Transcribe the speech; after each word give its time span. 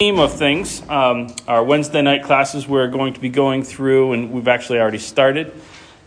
theme 0.00 0.18
of 0.18 0.36
things. 0.36 0.82
Um, 0.88 1.28
our 1.46 1.62
Wednesday 1.62 2.02
night 2.02 2.24
classes 2.24 2.66
we're 2.66 2.88
going 2.88 3.14
to 3.14 3.20
be 3.20 3.28
going 3.28 3.62
through, 3.62 4.12
and 4.12 4.32
we've 4.32 4.48
actually 4.48 4.80
already 4.80 4.98
started 4.98 5.52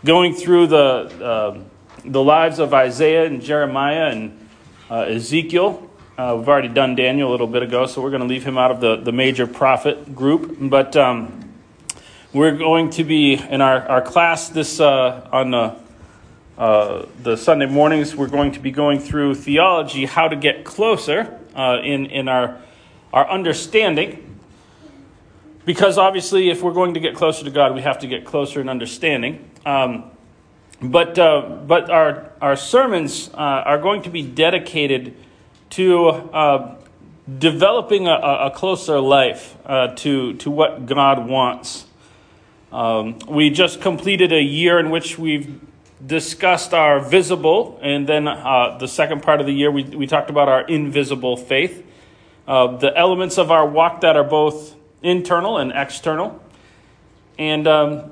going 0.04 0.34
through 0.34 0.66
the 0.66 0.76
uh, 1.24 1.58
the 2.04 2.22
lives 2.22 2.58
of 2.58 2.74
Isaiah 2.74 3.24
and 3.24 3.40
Jeremiah 3.40 4.10
and 4.10 4.46
uh, 4.90 5.06
Ezekiel. 5.08 5.90
Uh, 6.18 6.34
we've 6.36 6.46
already 6.50 6.68
done 6.68 6.96
Daniel 6.96 7.30
a 7.30 7.32
little 7.32 7.46
bit 7.46 7.62
ago, 7.62 7.86
so 7.86 8.02
we're 8.02 8.10
going 8.10 8.20
to 8.20 8.28
leave 8.28 8.44
him 8.44 8.58
out 8.58 8.70
of 8.70 8.82
the, 8.82 8.96
the 8.96 9.10
major 9.10 9.46
prophet 9.46 10.14
group. 10.14 10.58
But 10.60 10.94
um, 10.94 11.50
we're 12.34 12.58
going 12.58 12.90
to 12.90 13.04
be 13.04 13.36
in 13.36 13.62
our, 13.62 13.88
our 13.88 14.02
class 14.02 14.50
this 14.50 14.80
uh, 14.80 15.26
on 15.32 15.50
the 15.50 15.76
uh, 16.58 17.06
the 17.22 17.38
Sunday 17.38 17.64
mornings. 17.64 18.14
We're 18.14 18.28
going 18.28 18.52
to 18.52 18.60
be 18.60 18.70
going 18.70 19.00
through 19.00 19.36
theology, 19.36 20.04
how 20.04 20.28
to 20.28 20.36
get 20.36 20.66
closer 20.66 21.40
uh, 21.54 21.80
in 21.82 22.04
in 22.04 22.28
our 22.28 22.60
our 23.12 23.28
understanding. 23.28 24.24
Because 25.64 25.98
obviously, 25.98 26.50
if 26.50 26.62
we're 26.62 26.72
going 26.72 26.94
to 26.94 27.00
get 27.00 27.14
closer 27.14 27.44
to 27.44 27.50
God, 27.50 27.74
we 27.74 27.82
have 27.82 27.98
to 27.98 28.06
get 28.06 28.24
closer 28.24 28.60
in 28.60 28.68
understanding. 28.68 29.50
Um, 29.66 30.10
but 30.80 31.18
uh, 31.18 31.42
but 31.66 31.90
our, 31.90 32.32
our 32.40 32.56
sermons 32.56 33.30
uh, 33.34 33.36
are 33.36 33.78
going 33.78 34.02
to 34.02 34.10
be 34.10 34.22
dedicated 34.22 35.16
to 35.70 36.08
uh, 36.08 36.76
developing 37.38 38.06
a, 38.06 38.12
a, 38.12 38.50
closer 38.54 39.00
life 39.00 39.56
uh, 39.66 39.88
to, 39.96 40.34
to 40.34 40.50
what 40.50 40.86
God 40.86 41.28
wants. 41.28 41.86
Um, 42.72 43.18
we 43.28 43.50
just 43.50 43.80
completed 43.80 44.32
a 44.32 44.42
year 44.42 44.78
in 44.78 44.90
which 44.90 45.18
we've 45.18 45.60
discussed 46.04 46.72
our 46.72 47.00
visible, 47.00 47.78
and 47.82 48.06
then 48.06 48.28
uh, 48.28 48.78
the 48.78 48.88
second 48.88 49.22
part 49.22 49.40
of 49.40 49.46
the 49.46 49.52
year, 49.52 49.70
we, 49.70 49.82
we 49.84 50.06
talked 50.06 50.30
about 50.30 50.48
our 50.48 50.62
invisible 50.62 51.36
faith 51.36 51.84
uh, 52.48 52.78
the 52.78 52.96
elements 52.96 53.36
of 53.36 53.50
our 53.50 53.68
walk 53.68 54.00
that 54.00 54.16
are 54.16 54.24
both 54.24 54.74
internal 55.02 55.58
and 55.58 55.70
external. 55.70 56.42
And 57.38 57.68
um, 57.68 58.10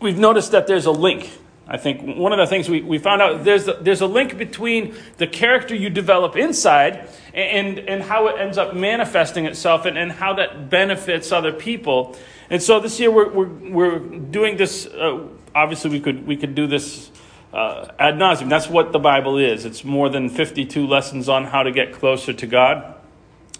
we've 0.00 0.18
noticed 0.18 0.52
that 0.52 0.66
there's 0.66 0.86
a 0.86 0.90
link. 0.90 1.30
I 1.68 1.76
think 1.76 2.16
one 2.16 2.32
of 2.32 2.38
the 2.38 2.46
things 2.46 2.70
we, 2.70 2.80
we 2.80 2.98
found 2.98 3.20
out 3.20 3.44
there's 3.44 3.68
a, 3.68 3.74
there's 3.74 4.00
a 4.00 4.06
link 4.06 4.38
between 4.38 4.96
the 5.18 5.26
character 5.26 5.74
you 5.74 5.90
develop 5.90 6.34
inside 6.34 7.08
and, 7.34 7.78
and 7.78 8.02
how 8.02 8.28
it 8.28 8.40
ends 8.40 8.56
up 8.56 8.74
manifesting 8.74 9.44
itself 9.44 9.84
and, 9.84 9.96
and 9.96 10.10
how 10.10 10.32
that 10.34 10.70
benefits 10.70 11.30
other 11.30 11.52
people. 11.52 12.16
And 12.48 12.62
so 12.62 12.80
this 12.80 12.98
year 12.98 13.10
we're, 13.10 13.28
we're, 13.28 13.70
we're 13.70 13.98
doing 13.98 14.56
this. 14.56 14.86
Uh, 14.86 15.28
obviously, 15.54 15.90
we 15.90 16.00
could, 16.00 16.26
we 16.26 16.38
could 16.38 16.54
do 16.54 16.66
this 16.66 17.10
uh, 17.52 17.88
ad 17.98 18.14
nauseum. 18.14 18.48
That's 18.48 18.68
what 18.68 18.92
the 18.92 18.98
Bible 18.98 19.38
is. 19.38 19.64
It's 19.64 19.84
more 19.84 20.08
than 20.08 20.28
52 20.28 20.86
lessons 20.86 21.28
on 21.28 21.44
how 21.44 21.62
to 21.62 21.70
get 21.70 21.92
closer 21.92 22.32
to 22.32 22.46
God. 22.46 22.94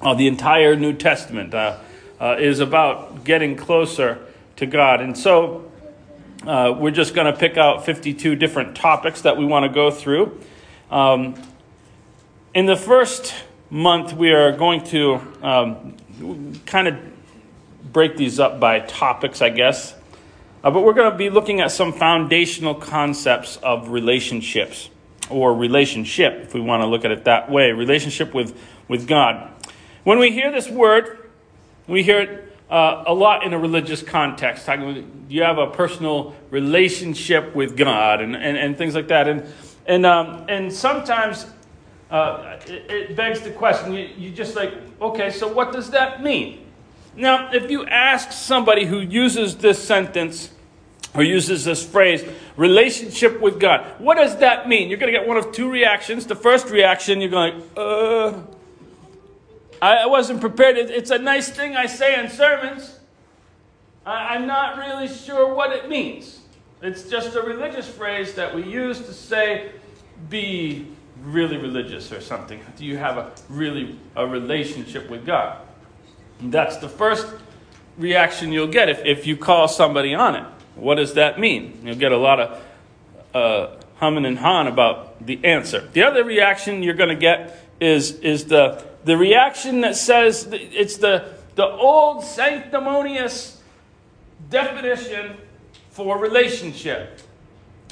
Uh, 0.00 0.14
the 0.14 0.26
entire 0.26 0.76
New 0.76 0.92
Testament 0.92 1.54
uh, 1.54 1.78
uh 2.20 2.36
is 2.38 2.60
about 2.60 3.24
getting 3.24 3.56
closer 3.56 4.18
to 4.56 4.66
God. 4.66 5.00
And 5.00 5.16
so 5.16 5.70
uh, 6.46 6.74
we're 6.76 6.90
just 6.90 7.14
going 7.14 7.32
to 7.32 7.38
pick 7.38 7.56
out 7.56 7.84
52 7.84 8.34
different 8.36 8.76
topics 8.76 9.22
that 9.22 9.36
we 9.36 9.44
want 9.44 9.64
to 9.64 9.68
go 9.68 9.90
through. 9.90 10.40
Um, 10.90 11.34
in 12.54 12.66
the 12.66 12.76
first 12.76 13.34
month, 13.70 14.12
we 14.12 14.32
are 14.32 14.52
going 14.52 14.84
to 14.84 15.20
um, 15.42 15.96
kind 16.66 16.88
of 16.88 16.96
break 17.92 18.16
these 18.16 18.40
up 18.40 18.58
by 18.58 18.80
topics, 18.80 19.40
I 19.40 19.50
guess. 19.50 19.94
Uh, 20.64 20.70
but 20.70 20.82
we're 20.82 20.92
going 20.92 21.10
to 21.10 21.18
be 21.18 21.28
looking 21.28 21.60
at 21.60 21.72
some 21.72 21.92
foundational 21.92 22.74
concepts 22.74 23.56
of 23.58 23.88
relationships, 23.88 24.90
or 25.28 25.54
relationship, 25.54 26.34
if 26.42 26.54
we 26.54 26.60
want 26.60 26.82
to 26.82 26.86
look 26.86 27.04
at 27.04 27.10
it 27.10 27.24
that 27.24 27.50
way 27.50 27.72
relationship 27.72 28.32
with, 28.32 28.56
with 28.88 29.08
God. 29.08 29.50
When 30.04 30.18
we 30.18 30.30
hear 30.30 30.52
this 30.52 30.68
word, 30.68 31.30
we 31.86 32.02
hear 32.02 32.20
it 32.20 32.52
uh, 32.70 33.04
a 33.06 33.14
lot 33.14 33.44
in 33.44 33.52
a 33.52 33.58
religious 33.58 34.02
context. 34.02 34.68
You 35.28 35.42
have 35.42 35.58
a 35.58 35.68
personal 35.68 36.34
relationship 36.50 37.54
with 37.54 37.76
God 37.76 38.20
and, 38.20 38.34
and, 38.36 38.56
and 38.56 38.78
things 38.78 38.94
like 38.94 39.08
that? 39.08 39.28
And, 39.28 39.44
and, 39.86 40.06
um, 40.06 40.46
and 40.48 40.72
sometimes 40.72 41.46
uh, 42.10 42.58
it, 42.66 42.90
it, 42.90 43.16
begs 43.16 43.40
the 43.40 43.50
question 43.50 43.92
you, 43.92 44.08
you 44.16 44.30
just 44.30 44.54
like, 44.54 44.72
okay, 45.00 45.30
so 45.30 45.48
what 45.48 45.72
does 45.72 45.90
that 45.90 46.22
mean? 46.22 46.66
Now, 47.14 47.52
if 47.52 47.70
you 47.70 47.84
ask 47.86 48.32
somebody 48.32 48.86
who 48.86 49.00
uses 49.00 49.56
this 49.56 49.82
sentence 49.82 50.50
or 51.14 51.22
uses 51.22 51.64
this 51.64 51.84
phrase, 51.84 52.24
relationship 52.56 53.40
with 53.40 53.60
God, 53.60 54.00
what 54.00 54.16
does 54.16 54.38
that 54.38 54.68
mean? 54.68 54.88
You're 54.88 54.98
going 54.98 55.12
to 55.12 55.18
get 55.18 55.28
one 55.28 55.36
of 55.36 55.52
two 55.52 55.70
reactions. 55.70 56.26
The 56.26 56.34
first 56.34 56.70
reaction, 56.70 57.20
you're 57.20 57.30
going, 57.30 57.62
uh, 57.76 58.42
I 59.82 60.06
wasn't 60.06 60.40
prepared. 60.40 60.76
It's 60.78 61.10
a 61.10 61.18
nice 61.18 61.50
thing 61.50 61.76
I 61.76 61.86
say 61.86 62.18
in 62.22 62.30
sermons. 62.30 62.98
I'm 64.06 64.46
not 64.46 64.78
really 64.78 65.08
sure 65.08 65.54
what 65.54 65.72
it 65.72 65.88
means. 65.88 66.40
It's 66.80 67.08
just 67.08 67.36
a 67.36 67.42
religious 67.42 67.88
phrase 67.88 68.34
that 68.34 68.54
we 68.54 68.64
use 68.64 68.98
to 69.00 69.12
say, 69.12 69.72
be 70.28 70.88
really 71.22 71.56
religious 71.56 72.10
or 72.12 72.20
something. 72.20 72.60
Do 72.76 72.84
you 72.84 72.96
have 72.96 73.18
a 73.18 73.32
really 73.48 73.98
a 74.16 74.26
relationship 74.26 75.08
with 75.08 75.24
God? 75.24 75.58
That's 76.40 76.78
the 76.78 76.88
first 76.88 77.26
reaction 77.98 78.52
you'll 78.52 78.66
get 78.66 78.88
if, 78.88 79.04
if 79.04 79.26
you 79.26 79.36
call 79.36 79.68
somebody 79.68 80.14
on 80.14 80.34
it. 80.34 80.44
What 80.74 80.96
does 80.96 81.14
that 81.14 81.38
mean? 81.38 81.80
You'll 81.84 81.96
get 81.96 82.12
a 82.12 82.16
lot 82.16 82.40
of 82.40 82.62
uh, 83.34 83.76
humming 83.96 84.24
and 84.24 84.38
hawing 84.38 84.68
about 84.68 85.24
the 85.24 85.44
answer. 85.44 85.88
The 85.92 86.02
other 86.02 86.24
reaction 86.24 86.82
you're 86.82 86.94
going 86.94 87.10
to 87.10 87.14
get 87.14 87.58
is, 87.80 88.12
is 88.20 88.46
the, 88.46 88.84
the 89.04 89.16
reaction 89.16 89.82
that 89.82 89.96
says 89.96 90.48
it's 90.50 90.96
the, 90.96 91.32
the 91.54 91.66
old 91.66 92.24
sanctimonious 92.24 93.60
definition 94.50 95.36
for 95.90 96.18
relationship, 96.18 97.20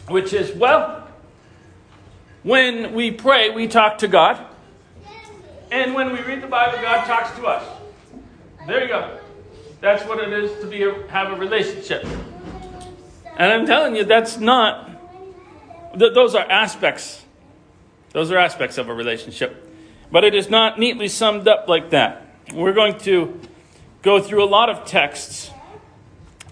which 0.09 0.33
is, 0.33 0.57
well, 0.57 1.09
when 2.43 2.95
we 2.95 3.11
pray, 3.11 3.51
we 3.51 3.69
talk 3.69 3.99
to 3.99 4.09
God. 4.09 4.47
And 5.71 5.95
when 5.95 6.13
we 6.13 6.21
read 6.23 6.43
the 6.43 6.49
Bible, 6.49 6.79
God 6.81 7.05
talks 7.05 7.37
to 7.39 7.47
us. 7.47 7.65
There 8.67 8.83
you 8.83 8.89
go. 8.89 9.19
That's 9.81 10.05
what 10.05 10.19
it 10.19 10.33
is 10.33 10.61
to 10.61 10.67
be 10.67 10.83
a, 10.83 11.07
have 11.09 11.33
a 11.33 11.37
relationship. 11.37 12.05
And 13.41 13.51
I'm 13.51 13.65
telling 13.65 13.97
you, 13.97 14.05
that's 14.05 14.37
not, 14.37 14.87
th- 15.99 16.13
those 16.13 16.35
are 16.35 16.45
aspects. 16.51 17.25
Those 18.13 18.31
are 18.31 18.37
aspects 18.37 18.77
of 18.77 18.91
a 18.91 18.95
relationship. 18.95 19.67
But 20.13 20.25
it 20.25 20.35
is 20.35 20.51
not 20.51 20.79
neatly 20.79 21.09
summed 21.09 21.49
up 21.49 21.67
like 21.67 21.89
that. 21.89 22.37
We're 22.53 22.75
going 22.75 22.99
to 22.99 23.41
go 24.03 24.21
through 24.21 24.45
a 24.45 24.51
lot 24.51 24.69
of 24.69 24.85
texts 24.85 25.51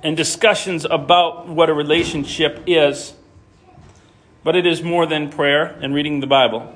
and 0.03 0.17
discussions 0.17 0.87
about 0.87 1.47
what 1.47 1.69
a 1.69 1.75
relationship 1.75 2.63
is. 2.67 3.13
But 4.43 4.57
it 4.57 4.67
is 4.67 4.83
more 4.83 5.05
than 5.05 5.29
prayer 5.29 5.79
and 5.83 5.93
reading 5.93 6.21
the 6.21 6.27
Bible. 6.27 6.75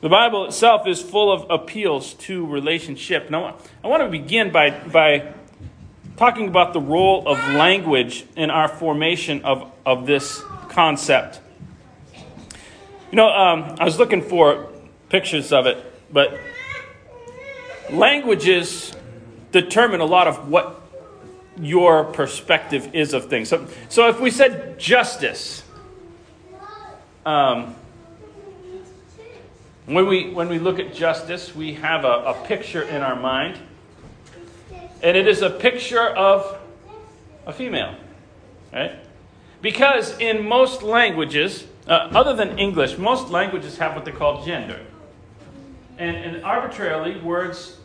The 0.00 0.08
Bible 0.08 0.46
itself 0.46 0.88
is 0.88 1.00
full 1.00 1.30
of 1.30 1.48
appeals 1.50 2.14
to 2.14 2.44
relationship. 2.48 3.30
Now, 3.30 3.58
I 3.84 3.86
want 3.86 4.02
to 4.02 4.08
begin 4.08 4.50
by, 4.50 4.70
by 4.70 5.34
talking 6.16 6.48
about 6.48 6.72
the 6.72 6.80
role 6.80 7.26
of 7.26 7.38
language 7.54 8.24
in 8.36 8.50
our 8.50 8.68
formation 8.68 9.42
of, 9.42 9.70
of 9.86 10.06
this 10.06 10.42
concept. 10.68 11.40
You 13.10 13.16
know, 13.16 13.28
um, 13.28 13.76
I 13.78 13.84
was 13.84 13.98
looking 13.98 14.22
for 14.22 14.68
pictures 15.08 15.52
of 15.52 15.66
it, 15.66 15.78
but 16.12 16.38
languages 17.90 18.92
determine 19.50 20.00
a 20.00 20.04
lot 20.04 20.28
of 20.28 20.48
what 20.48 20.80
your 21.60 22.04
perspective 22.04 22.94
is 22.94 23.12
of 23.12 23.28
things. 23.28 23.48
So, 23.48 23.66
so 23.88 24.08
if 24.08 24.20
we 24.20 24.30
said 24.30 24.78
justice, 24.78 25.62
um, 27.26 27.74
when 29.86 30.06
we, 30.06 30.30
when 30.30 30.48
we 30.48 30.58
look 30.58 30.78
at 30.78 30.94
justice, 30.94 31.54
we 31.54 31.74
have 31.74 32.04
a, 32.04 32.08
a 32.26 32.44
picture 32.46 32.82
in 32.82 33.02
our 33.02 33.16
mind. 33.16 33.58
And 35.02 35.16
it 35.16 35.26
is 35.26 35.42
a 35.42 35.50
picture 35.50 36.06
of 36.06 36.58
a 37.46 37.52
female, 37.52 37.94
right? 38.72 38.92
Because 39.62 40.18
in 40.18 40.46
most 40.46 40.82
languages, 40.82 41.66
uh, 41.86 42.10
other 42.12 42.34
than 42.34 42.58
English, 42.58 42.98
most 42.98 43.30
languages 43.30 43.78
have 43.78 43.94
what 43.94 44.04
they 44.04 44.12
call 44.12 44.44
gender. 44.44 44.80
And, 45.98 46.16
and 46.16 46.44
arbitrarily, 46.44 47.20
words, 47.20 47.78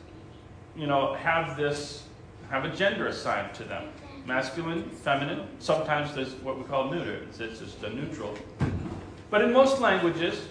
you 0.76 0.88
know, 0.88 1.14
have 1.16 1.58
this, 1.58 2.04
have 2.50 2.66
a 2.66 2.70
gender 2.70 3.08
assigned 3.08 3.54
to 3.56 3.64
them. 3.64 3.88
Masculine, 4.26 4.90
feminine, 4.90 5.48
sometimes 5.60 6.14
there's 6.16 6.34
what 6.36 6.58
we 6.58 6.64
call 6.64 6.90
neuter, 6.90 7.20
it's, 7.30 7.40
it's 7.40 7.60
just 7.60 7.84
a 7.84 7.90
neutral. 7.90 8.36
But 9.30 9.42
in 9.42 9.54
most 9.54 9.80
languages, 9.80 10.42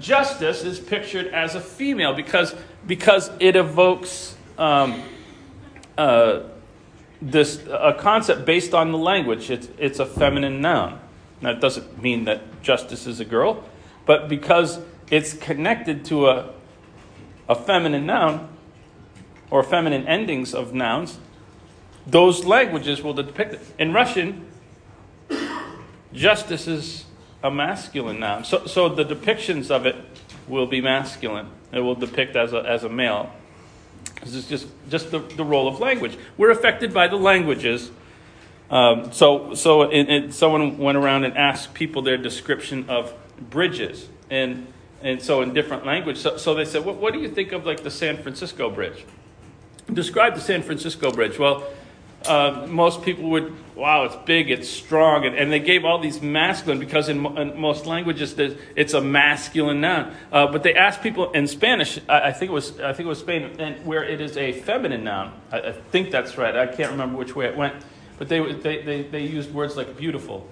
justice 0.00 0.62
is 0.64 0.78
pictured 0.78 1.28
as 1.28 1.54
a 1.54 1.60
female 1.60 2.14
because, 2.14 2.54
because 2.86 3.30
it 3.40 3.56
evokes 3.56 4.36
um, 4.58 5.02
uh, 5.98 6.44
this 7.20 7.66
a 7.66 7.94
concept 7.98 8.46
based 8.46 8.72
on 8.72 8.92
the 8.92 8.98
language. 8.98 9.50
It's, 9.50 9.68
it's 9.78 9.98
a 9.98 10.06
feminine 10.06 10.60
noun. 10.60 11.00
Now, 11.40 11.50
it 11.50 11.60
doesn't 11.60 12.00
mean 12.02 12.24
that 12.24 12.62
justice 12.62 13.06
is 13.06 13.20
a 13.20 13.24
girl, 13.24 13.64
but 14.06 14.28
because 14.28 14.80
it's 15.10 15.34
connected 15.34 16.04
to 16.06 16.28
a, 16.28 16.50
a 17.48 17.54
feminine 17.54 18.06
noun 18.06 18.48
or 19.50 19.62
feminine 19.62 20.06
endings 20.06 20.54
of 20.54 20.74
nouns, 20.74 21.18
those 22.06 22.44
languages 22.44 23.02
will 23.02 23.14
depict 23.14 23.54
it. 23.54 23.60
In 23.78 23.92
Russian, 23.92 24.46
justice 26.12 26.66
is 26.66 27.04
a 27.42 27.50
masculine 27.50 28.20
noun. 28.20 28.44
So, 28.44 28.66
so 28.66 28.88
the 28.88 29.04
depictions 29.04 29.70
of 29.70 29.86
it 29.86 29.96
will 30.48 30.66
be 30.66 30.80
masculine. 30.80 31.48
It 31.72 31.80
will 31.80 31.94
depict 31.94 32.34
as 32.36 32.52
a, 32.52 32.60
as 32.60 32.84
a 32.84 32.88
male. 32.88 33.32
This 34.22 34.34
is 34.34 34.46
just, 34.46 34.66
just 34.90 35.10
the, 35.10 35.20
the 35.20 35.44
role 35.44 35.68
of 35.68 35.80
language. 35.80 36.18
We're 36.36 36.50
affected 36.50 36.92
by 36.92 37.08
the 37.08 37.16
languages. 37.16 37.90
Um, 38.70 39.12
so 39.12 39.54
so 39.54 39.82
it, 39.82 40.10
it, 40.10 40.34
someone 40.34 40.76
went 40.76 40.98
around 40.98 41.24
and 41.24 41.36
asked 41.36 41.72
people 41.72 42.02
their 42.02 42.18
description 42.18 42.88
of 42.88 43.14
bridges. 43.50 44.08
And, 44.30 44.66
and 45.02 45.22
so 45.22 45.42
in 45.42 45.54
different 45.54 45.86
language. 45.86 46.18
So, 46.18 46.36
so 46.36 46.54
they 46.54 46.64
said, 46.64 46.84
what, 46.84 46.96
what 46.96 47.12
do 47.14 47.20
you 47.20 47.30
think 47.30 47.52
of 47.52 47.64
like 47.64 47.82
the 47.82 47.90
San 47.90 48.22
Francisco 48.22 48.68
Bridge? 48.68 49.04
Describe 49.92 50.34
the 50.34 50.40
San 50.40 50.62
Francisco 50.62 51.10
Bridge. 51.10 51.38
Well, 51.38 51.66
uh, 52.26 52.66
most 52.68 53.02
people 53.02 53.30
would, 53.30 53.54
wow, 53.76 54.04
it's 54.04 54.16
big, 54.26 54.50
it's 54.50 54.68
strong, 54.68 55.24
and, 55.24 55.36
and 55.36 55.52
they 55.52 55.60
gave 55.60 55.84
all 55.84 55.98
these 55.98 56.20
masculine 56.20 56.78
because 56.78 57.08
in, 57.08 57.24
in 57.38 57.58
most 57.58 57.86
languages 57.86 58.34
it's 58.38 58.92
a 58.94 59.00
masculine 59.00 59.80
noun. 59.80 60.14
Uh, 60.32 60.46
but 60.50 60.62
they 60.62 60.74
asked 60.74 61.02
people 61.02 61.30
in 61.32 61.46
Spanish, 61.46 61.98
I, 62.08 62.28
I, 62.28 62.32
think 62.32 62.50
it 62.50 62.54
was, 62.54 62.80
I 62.80 62.92
think 62.92 63.06
it 63.06 63.10
was 63.10 63.20
Spain, 63.20 63.56
and 63.58 63.86
where 63.86 64.02
it 64.02 64.20
is 64.20 64.36
a 64.36 64.52
feminine 64.52 65.04
noun. 65.04 65.32
I, 65.52 65.60
I, 65.60 65.72
think 65.72 66.10
that's 66.10 66.36
right. 66.36 66.56
I 66.56 66.66
can't 66.66 66.90
remember 66.90 67.16
which 67.16 67.36
way 67.36 67.46
it 67.46 67.56
went, 67.56 67.74
but 68.18 68.28
they 68.28 68.40
they 68.52 68.82
they, 68.82 69.02
they 69.02 69.22
used 69.22 69.52
words 69.54 69.76
like 69.76 69.96
beautiful. 69.96 70.48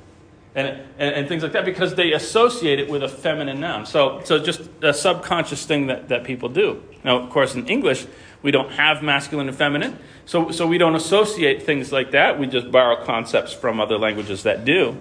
And, 0.55 0.69
and, 0.99 1.15
and, 1.15 1.29
things 1.29 1.43
like 1.43 1.53
that 1.53 1.67
because 1.67 1.97
they 1.97 2.13
associate 2.13 2.81
it 2.81 2.89
with 2.89 3.03
a 3.03 3.11
feminine 3.11 3.61
noun. 3.61 3.85
So, 3.85 4.23
so 4.25 4.39
just 4.39 4.63
a 4.81 4.95
subconscious 4.95 5.67
thing 5.67 5.89
that, 5.89 6.09
that 6.09 6.25
people 6.25 6.49
do. 6.49 6.83
Now, 7.05 7.19
of 7.19 7.29
course, 7.29 7.55
in 7.55 7.67
English, 7.67 8.07
we 8.46 8.52
don't 8.52 8.70
have 8.70 9.02
masculine 9.02 9.48
and 9.48 9.56
feminine. 9.56 9.98
So, 10.25 10.52
so 10.52 10.69
we 10.69 10.78
don't 10.78 10.94
associate 10.94 11.64
things 11.64 11.90
like 11.90 12.12
that. 12.12 12.38
We 12.38 12.46
just 12.46 12.70
borrow 12.70 13.04
concepts 13.04 13.52
from 13.52 13.81
other 13.81 13.98
languages 13.98 14.44
that 14.44 14.64
do. 14.64 14.96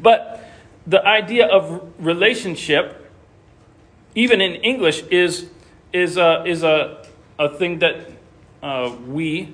But 0.00 0.44
the 0.84 1.06
idea 1.06 1.46
of 1.46 1.92
relationship, 2.00 3.08
even 4.16 4.40
in 4.40 4.56
English, 4.56 5.04
is, 5.04 5.50
is, 5.92 6.16
a, 6.16 6.42
is 6.44 6.64
a, 6.64 7.06
a 7.38 7.48
thing 7.48 7.78
that 7.78 8.10
uh, 8.60 8.92
we 9.06 9.52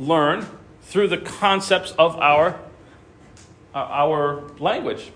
learn 0.00 0.48
through 0.82 1.06
the 1.06 1.18
concepts 1.18 1.92
of 1.92 2.16
our, 2.16 2.58
uh, 3.72 3.78
our 3.78 4.50
language. 4.58 5.12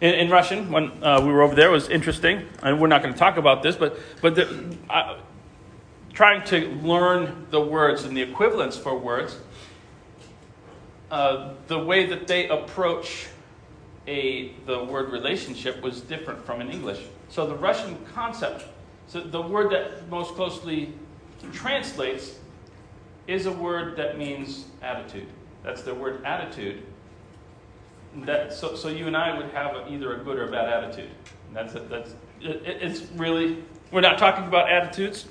In, 0.00 0.14
in 0.14 0.30
Russian, 0.30 0.70
when 0.70 1.02
uh, 1.02 1.20
we 1.20 1.32
were 1.32 1.42
over 1.42 1.56
there, 1.56 1.72
was 1.72 1.88
interesting, 1.88 2.46
and 2.62 2.80
we're 2.80 2.86
not 2.86 3.02
going 3.02 3.14
to 3.14 3.18
talk 3.18 3.36
about 3.36 3.64
this, 3.64 3.74
but, 3.74 3.98
but 4.20 4.36
the, 4.36 4.76
trying 6.12 6.44
to 6.44 6.68
learn 6.82 7.46
the 7.50 7.60
words 7.60 8.04
and 8.04 8.16
the 8.16 8.22
equivalents 8.22 8.76
for 8.76 8.98
words, 8.98 9.38
uh, 11.10 11.52
the 11.68 11.78
way 11.78 12.06
that 12.06 12.26
they 12.26 12.48
approach 12.48 13.26
a, 14.06 14.52
the 14.66 14.84
word 14.84 15.10
relationship 15.10 15.80
was 15.82 16.00
different 16.00 16.44
from 16.44 16.60
in 16.60 16.70
English. 16.70 17.00
So 17.28 17.46
the 17.46 17.54
Russian 17.54 17.96
concept, 18.14 18.64
so 19.06 19.20
the 19.20 19.40
word 19.40 19.70
that 19.72 20.08
most 20.08 20.34
closely 20.34 20.92
translates 21.52 22.38
is 23.26 23.46
a 23.46 23.52
word 23.52 23.96
that 23.96 24.18
means 24.18 24.66
attitude. 24.82 25.28
That's 25.62 25.82
the 25.82 25.94
word 25.94 26.24
attitude. 26.24 26.82
That, 28.24 28.52
so, 28.52 28.74
so 28.74 28.88
you 28.88 29.06
and 29.06 29.16
I 29.16 29.36
would 29.36 29.50
have 29.50 29.74
a, 29.74 29.90
either 29.90 30.20
a 30.20 30.24
good 30.24 30.38
or 30.38 30.48
a 30.48 30.50
bad 30.50 30.68
attitude. 30.68 31.10
that's, 31.52 31.74
a, 31.74 31.80
that's 31.80 32.14
it, 32.40 32.62
it's 32.64 33.02
really, 33.12 33.62
we're 33.90 34.00
not 34.00 34.18
talking 34.18 34.44
about 34.44 34.70
attitudes. 34.70 35.26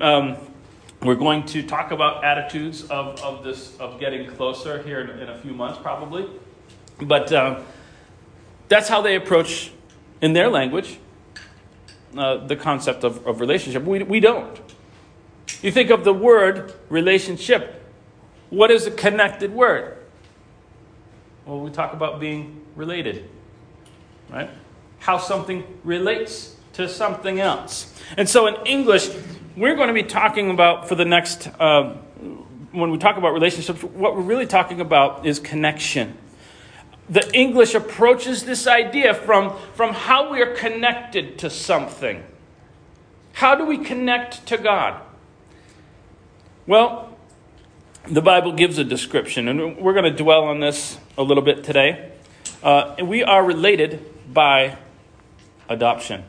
Um, 0.00 0.36
we're 1.02 1.14
going 1.14 1.44
to 1.46 1.62
talk 1.62 1.90
about 1.90 2.24
attitudes 2.24 2.84
of, 2.84 3.22
of 3.22 3.44
this 3.44 3.76
of 3.78 4.00
getting 4.00 4.26
closer 4.26 4.82
here 4.82 5.00
in, 5.00 5.10
in 5.20 5.28
a 5.28 5.38
few 5.38 5.52
months, 5.52 5.78
probably. 5.80 6.26
But 7.00 7.32
uh, 7.32 7.60
that's 8.68 8.88
how 8.88 9.02
they 9.02 9.14
approach 9.14 9.72
in 10.20 10.32
their 10.32 10.48
language 10.48 10.98
uh, 12.16 12.46
the 12.46 12.56
concept 12.56 13.04
of, 13.04 13.26
of 13.26 13.40
relationship. 13.40 13.84
We, 13.84 14.02
we 14.02 14.20
don't. 14.20 14.60
You 15.62 15.70
think 15.70 15.90
of 15.90 16.04
the 16.04 16.12
word 16.12 16.74
relationship. 16.88 17.82
What 18.50 18.70
is 18.70 18.86
a 18.86 18.90
connected 18.90 19.52
word? 19.52 19.98
Well, 21.44 21.60
we 21.60 21.70
talk 21.70 21.92
about 21.92 22.20
being 22.20 22.64
related, 22.76 23.28
right? 24.30 24.50
How 25.00 25.18
something 25.18 25.64
relates 25.84 26.56
to 26.74 26.88
something 26.88 27.40
else. 27.40 27.92
And 28.16 28.28
so 28.28 28.46
in 28.46 28.54
English, 28.66 29.10
we're 29.56 29.76
going 29.76 29.88
to 29.88 29.94
be 29.94 30.02
talking 30.02 30.50
about 30.50 30.88
for 30.88 30.94
the 30.94 31.04
next, 31.04 31.48
uh, 31.60 31.94
when 32.72 32.90
we 32.90 32.98
talk 32.98 33.16
about 33.16 33.32
relationships, 33.32 33.82
what 33.82 34.16
we're 34.16 34.22
really 34.22 34.46
talking 34.46 34.80
about 34.80 35.26
is 35.26 35.38
connection. 35.38 36.18
The 37.08 37.30
English 37.32 37.74
approaches 37.74 38.44
this 38.44 38.66
idea 38.66 39.14
from, 39.14 39.56
from 39.74 39.92
how 39.92 40.32
we 40.32 40.40
are 40.40 40.54
connected 40.54 41.38
to 41.40 41.50
something. 41.50 42.24
How 43.34 43.54
do 43.54 43.64
we 43.64 43.78
connect 43.78 44.46
to 44.46 44.56
God? 44.56 45.00
Well, 46.66 47.16
the 48.06 48.22
Bible 48.22 48.52
gives 48.52 48.78
a 48.78 48.84
description, 48.84 49.48
and 49.48 49.76
we're 49.76 49.92
going 49.92 50.10
to 50.10 50.22
dwell 50.22 50.44
on 50.44 50.60
this 50.60 50.98
a 51.16 51.22
little 51.22 51.42
bit 51.42 51.62
today. 51.62 52.12
Uh, 52.62 52.96
we 53.04 53.22
are 53.22 53.44
related 53.44 54.04
by 54.32 54.78
adoption. 55.68 56.24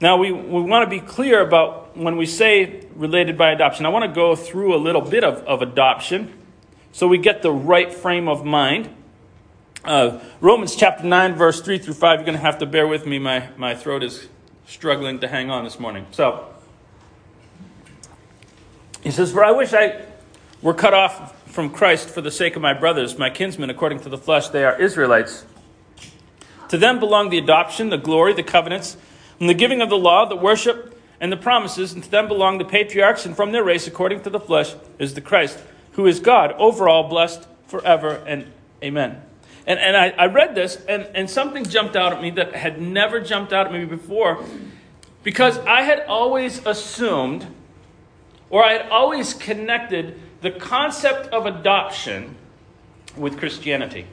Now, 0.00 0.16
we, 0.16 0.30
we 0.30 0.62
want 0.62 0.88
to 0.88 0.90
be 0.90 1.04
clear 1.04 1.40
about 1.40 1.96
when 1.96 2.16
we 2.16 2.26
say 2.26 2.84
related 2.94 3.36
by 3.36 3.50
adoption. 3.50 3.84
I 3.84 3.88
want 3.88 4.04
to 4.04 4.14
go 4.14 4.36
through 4.36 4.74
a 4.74 4.78
little 4.78 5.00
bit 5.00 5.24
of, 5.24 5.38
of 5.42 5.60
adoption 5.60 6.32
so 6.92 7.08
we 7.08 7.18
get 7.18 7.42
the 7.42 7.52
right 7.52 7.92
frame 7.92 8.28
of 8.28 8.44
mind. 8.44 8.94
Uh, 9.84 10.20
Romans 10.40 10.76
chapter 10.76 11.04
9, 11.04 11.34
verse 11.34 11.60
3 11.60 11.78
through 11.78 11.94
5. 11.94 12.18
You're 12.18 12.24
going 12.24 12.36
to 12.36 12.42
have 12.42 12.58
to 12.58 12.66
bear 12.66 12.86
with 12.86 13.06
me. 13.06 13.18
My, 13.18 13.48
my 13.56 13.74
throat 13.74 14.02
is 14.02 14.28
struggling 14.66 15.18
to 15.20 15.28
hang 15.28 15.50
on 15.50 15.64
this 15.64 15.80
morning. 15.80 16.06
So, 16.12 16.46
he 19.02 19.10
says, 19.10 19.32
For 19.32 19.44
I 19.44 19.50
wish 19.50 19.72
I 19.72 20.04
were 20.62 20.74
cut 20.74 20.94
off 20.94 21.40
from 21.50 21.70
Christ 21.70 22.08
for 22.08 22.20
the 22.20 22.30
sake 22.30 22.54
of 22.56 22.62
my 22.62 22.72
brothers, 22.72 23.18
my 23.18 23.30
kinsmen, 23.30 23.70
according 23.70 24.00
to 24.00 24.08
the 24.08 24.18
flesh. 24.18 24.48
They 24.48 24.64
are 24.64 24.80
Israelites. 24.80 25.44
To 26.68 26.76
them 26.76 26.98
belong 26.98 27.30
the 27.30 27.38
adoption, 27.38 27.88
the 27.88 27.96
glory, 27.96 28.32
the 28.34 28.42
covenants 28.42 28.96
and 29.40 29.48
the 29.48 29.54
giving 29.54 29.80
of 29.80 29.88
the 29.88 29.98
law, 29.98 30.26
the 30.26 30.36
worship, 30.36 31.00
and 31.20 31.32
the 31.32 31.36
promises, 31.36 31.92
and 31.92 32.02
to 32.04 32.10
them 32.10 32.28
belong 32.28 32.58
the 32.58 32.64
patriarchs, 32.64 33.26
and 33.26 33.34
from 33.36 33.52
their 33.52 33.64
race, 33.64 33.86
according 33.86 34.22
to 34.22 34.30
the 34.30 34.40
flesh, 34.40 34.74
is 34.98 35.14
the 35.14 35.20
Christ, 35.20 35.58
who 35.92 36.06
is 36.06 36.20
God, 36.20 36.52
over 36.58 36.88
all, 36.88 37.08
blessed 37.08 37.46
forever, 37.66 38.22
and 38.26 38.46
amen. 38.82 39.20
And, 39.66 39.78
and 39.78 39.96
I, 39.96 40.10
I 40.10 40.26
read 40.26 40.54
this, 40.54 40.76
and, 40.88 41.08
and 41.14 41.28
something 41.28 41.64
jumped 41.64 41.96
out 41.96 42.12
at 42.12 42.22
me 42.22 42.30
that 42.30 42.54
had 42.54 42.80
never 42.80 43.20
jumped 43.20 43.52
out 43.52 43.66
at 43.66 43.72
me 43.72 43.84
before, 43.84 44.44
because 45.22 45.58
I 45.58 45.82
had 45.82 46.00
always 46.06 46.64
assumed, 46.64 47.46
or 48.48 48.64
I 48.64 48.72
had 48.72 48.88
always 48.88 49.34
connected 49.34 50.18
the 50.40 50.52
concept 50.52 51.26
of 51.32 51.46
adoption 51.46 52.36
with 53.16 53.38
Christianity. 53.38 54.06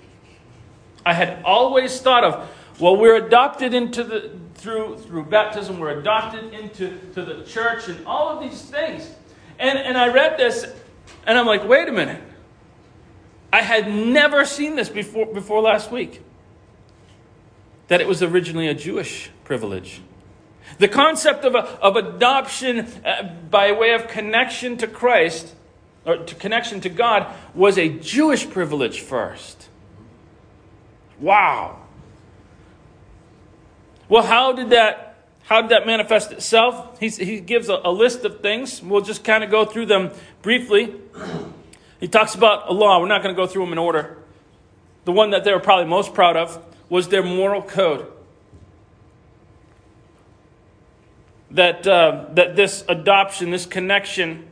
I 1.06 1.14
had 1.14 1.44
always 1.44 2.02
thought 2.02 2.24
of, 2.24 2.50
well, 2.80 2.98
we're 2.98 3.16
adopted 3.16 3.74
into 3.74 4.04
the 4.04 4.32
through 4.56 4.98
through 5.00 5.26
baptism, 5.26 5.80
we're 5.80 6.00
adopted 6.00 6.54
into 6.54 6.98
to 7.14 7.24
the 7.24 7.44
church, 7.44 7.88
and 7.88 8.06
all 8.06 8.30
of 8.30 8.42
these 8.42 8.62
things. 8.62 9.10
And 9.60 9.78
and 9.78 9.98
I 9.98 10.08
read 10.08 10.38
this, 10.38 10.66
and 11.26 11.38
I'm 11.38 11.46
like, 11.46 11.68
wait 11.68 11.88
a 11.88 11.92
minute. 11.92 12.22
I 13.54 13.62
had 13.62 13.88
never 13.88 14.44
seen 14.44 14.76
this 14.76 14.90
before 14.90 15.28
before 15.28 15.62
last 15.62 15.92
week. 15.92 16.22
That 17.88 18.02
it 18.02 18.08
was 18.08 18.24
originally 18.24 18.68
a 18.68 18.74
Jewish 18.74 19.30
privilege. 19.44 20.02
The 20.80 20.88
concept 20.88 21.46
of, 21.46 21.56
a, 21.56 21.64
of 21.80 21.96
adoption 21.96 22.88
uh, 23.06 23.24
by 23.50 23.72
way 23.72 23.94
of 23.94 24.08
connection 24.08 24.78
to 24.78 24.88
Christ, 24.88 25.54
or 26.06 26.18
to 26.18 26.36
connection 26.36 26.82
to 26.82 26.90
God, 26.90 27.28
was 27.54 27.78
a 27.78 27.88
Jewish 27.88 28.50
privilege 28.50 29.00
first. 29.02 29.70
Wow. 31.20 31.85
Well, 34.08 34.24
how 34.24 34.52
did 34.52 34.70
that, 34.70 35.26
how 35.44 35.62
did 35.62 35.72
that 35.72 35.86
manifest 35.86 36.32
itself? 36.32 37.00
He's, 37.00 37.18
he 37.18 37.40
gives 37.40 37.70
a, 37.70 37.82
a 37.84 37.92
list 37.92 38.24
of 38.26 38.42
things. 38.42 38.82
We'll 38.82 39.02
just 39.02 39.24
kind 39.24 39.44
of 39.44 39.50
go 39.50 39.66
through 39.66 39.88
them 39.88 40.12
briefly. 40.42 40.94
He 42.00 42.08
talks 42.08 42.36
about 42.36 42.70
a 42.70 42.74
law. 42.74 43.00
We're 43.00 43.08
not 43.08 43.24
going 43.24 43.34
to 43.34 43.42
go 43.42 43.48
through 43.48 43.64
them 43.64 43.72
in 43.72 43.80
order. 43.80 44.18
The 45.06 45.12
one 45.12 45.32
that 45.32 45.44
they 45.44 45.52
were 45.52 45.60
probably 45.60 45.86
most 45.86 46.14
proud 46.14 46.38
of 46.38 46.64
was 46.90 47.10
their 47.10 47.24
moral 47.24 47.62
code. 47.62 48.12
That, 51.52 51.88
uh, 51.88 52.26
that 52.34 52.56
this 52.56 52.84
adoption, 52.90 53.50
this 53.50 53.66
connection, 53.66 54.48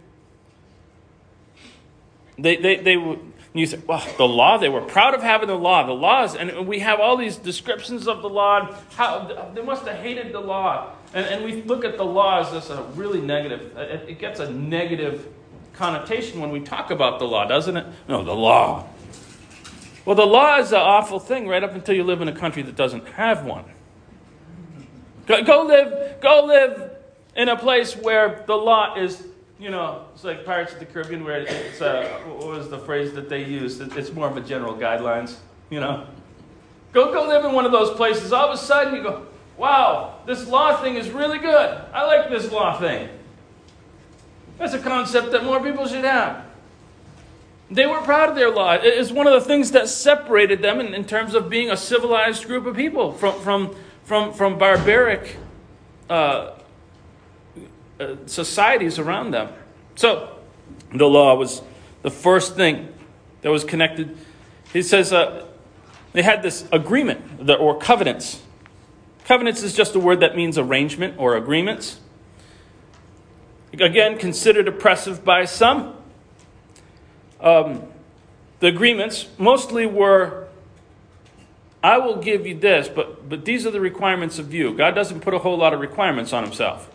they, 2.37 2.55
they, 2.55 2.77
they, 2.77 2.95
and 3.53 3.59
you 3.59 3.67
say, 3.67 3.79
well, 3.85 4.03
the 4.17 4.27
law, 4.27 4.57
they 4.57 4.69
were 4.69 4.81
proud 4.81 5.13
of 5.13 5.21
having 5.21 5.47
the 5.47 5.57
law. 5.57 5.85
The 5.85 5.93
laws, 5.93 6.35
and 6.35 6.67
we 6.67 6.79
have 6.79 6.99
all 6.99 7.15
these 7.15 7.37
descriptions 7.37 8.07
of 8.07 8.23
the 8.23 8.29
law. 8.29 8.75
How 8.95 9.51
they 9.53 9.61
must 9.61 9.85
have 9.85 9.97
hated 9.97 10.33
the 10.33 10.39
law. 10.39 10.95
And, 11.13 11.27
and 11.27 11.45
we 11.45 11.61
look 11.61 11.85
at 11.85 11.97
the 11.97 12.05
law 12.05 12.39
as 12.39 12.51
this 12.51 12.71
a 12.71 12.81
really 12.95 13.21
negative, 13.21 13.77
it, 13.77 14.09
it 14.09 14.19
gets 14.19 14.39
a 14.39 14.51
negative 14.51 15.27
connotation 15.73 16.39
when 16.39 16.49
we 16.49 16.61
talk 16.61 16.89
about 16.89 17.19
the 17.19 17.25
law, 17.25 17.45
doesn't 17.45 17.77
it? 17.77 17.85
No, 18.07 18.23
the 18.23 18.33
law. 18.33 18.87
Well, 20.05 20.15
the 20.15 20.25
law 20.25 20.57
is 20.57 20.71
an 20.71 20.79
awful 20.79 21.19
thing 21.19 21.47
right 21.47 21.63
up 21.63 21.73
until 21.73 21.95
you 21.95 22.03
live 22.03 22.21
in 22.21 22.27
a 22.27 22.35
country 22.35 22.63
that 22.63 22.75
doesn't 22.75 23.07
have 23.09 23.45
one. 23.45 23.65
Go, 25.27 25.43
go 25.43 25.61
live, 25.61 26.19
go 26.21 26.45
live 26.45 26.91
in 27.35 27.49
a 27.49 27.55
place 27.55 27.95
where 27.95 28.43
the 28.45 28.55
law 28.55 28.95
is, 28.95 29.25
you 29.63 29.71
know, 29.71 30.03
it's 30.13 30.25
like 30.25 30.45
Pirates 30.45 30.73
of 30.73 30.79
the 30.79 30.85
Caribbean, 30.85 31.23
where 31.23 31.39
it's 31.39 31.81
uh, 31.81 32.19
what 32.27 32.47
was 32.47 32.69
the 32.69 32.79
phrase 32.79 33.13
that 33.13 33.29
they 33.29 33.45
used? 33.45 33.81
It's 33.97 34.11
more 34.11 34.27
of 34.27 34.35
a 34.35 34.41
general 34.41 34.75
guidelines, 34.75 35.37
you 35.69 35.79
know. 35.79 36.05
Go, 36.91 37.13
go 37.13 37.25
live 37.25 37.45
in 37.45 37.53
one 37.53 37.65
of 37.65 37.71
those 37.71 37.95
places. 37.95 38.33
All 38.33 38.49
of 38.49 38.53
a 38.53 38.57
sudden, 38.57 38.93
you 38.93 39.01
go, 39.01 39.25
wow, 39.55 40.15
this 40.25 40.45
law 40.49 40.81
thing 40.81 40.95
is 40.95 41.09
really 41.11 41.39
good. 41.39 41.81
I 41.93 42.05
like 42.05 42.29
this 42.29 42.51
law 42.51 42.77
thing. 42.77 43.07
That's 44.57 44.73
a 44.73 44.79
concept 44.79 45.31
that 45.31 45.45
more 45.45 45.63
people 45.63 45.87
should 45.87 46.03
have. 46.03 46.45
They 47.71 47.85
were 47.85 48.01
proud 48.01 48.27
of 48.27 48.35
their 48.35 48.51
law. 48.51 48.73
It's 48.73 49.13
one 49.13 49.27
of 49.27 49.33
the 49.33 49.47
things 49.47 49.71
that 49.71 49.87
separated 49.87 50.61
them 50.61 50.81
in, 50.81 50.93
in 50.93 51.05
terms 51.05 51.33
of 51.33 51.49
being 51.49 51.71
a 51.71 51.77
civilized 51.77 52.47
group 52.47 52.65
of 52.65 52.75
people 52.75 53.13
from, 53.13 53.39
from, 53.39 53.75
from, 54.03 54.33
from 54.33 54.57
barbaric 54.57 55.37
uh, 56.09 56.52
uh, 57.99 58.15
societies 58.25 58.99
around 58.99 59.31
them. 59.31 59.49
So, 59.95 60.37
the 60.93 61.05
law 61.05 61.35
was 61.35 61.61
the 62.01 62.11
first 62.11 62.55
thing 62.55 62.89
that 63.41 63.49
was 63.51 63.63
connected. 63.63 64.17
He 64.71 64.81
says 64.81 65.13
uh, 65.13 65.45
they 66.13 66.21
had 66.21 66.43
this 66.43 66.67
agreement 66.71 67.49
or 67.49 67.77
covenants. 67.77 68.41
Covenants 69.25 69.63
is 69.63 69.73
just 69.73 69.95
a 69.95 69.99
word 69.99 70.19
that 70.21 70.35
means 70.35 70.57
arrangement 70.57 71.15
or 71.17 71.35
agreements. 71.35 71.99
Again, 73.73 74.17
considered 74.17 74.67
oppressive 74.67 75.23
by 75.23 75.45
some. 75.45 75.95
Um, 77.39 77.83
the 78.59 78.67
agreements 78.67 79.27
mostly 79.37 79.85
were 79.85 80.47
I 81.83 81.97
will 81.97 82.15
give 82.15 82.47
you 82.47 82.57
this, 82.57 82.87
but, 82.87 83.27
but 83.27 83.43
these 83.43 83.65
are 83.65 83.71
the 83.71 83.81
requirements 83.81 84.39
of 84.39 84.53
you. 84.53 84.73
God 84.73 84.95
doesn't 84.95 85.19
put 85.19 85.33
a 85.33 85.39
whole 85.39 85.57
lot 85.57 85.73
of 85.73 85.81
requirements 85.81 86.31
on 86.31 86.43
himself. 86.43 86.89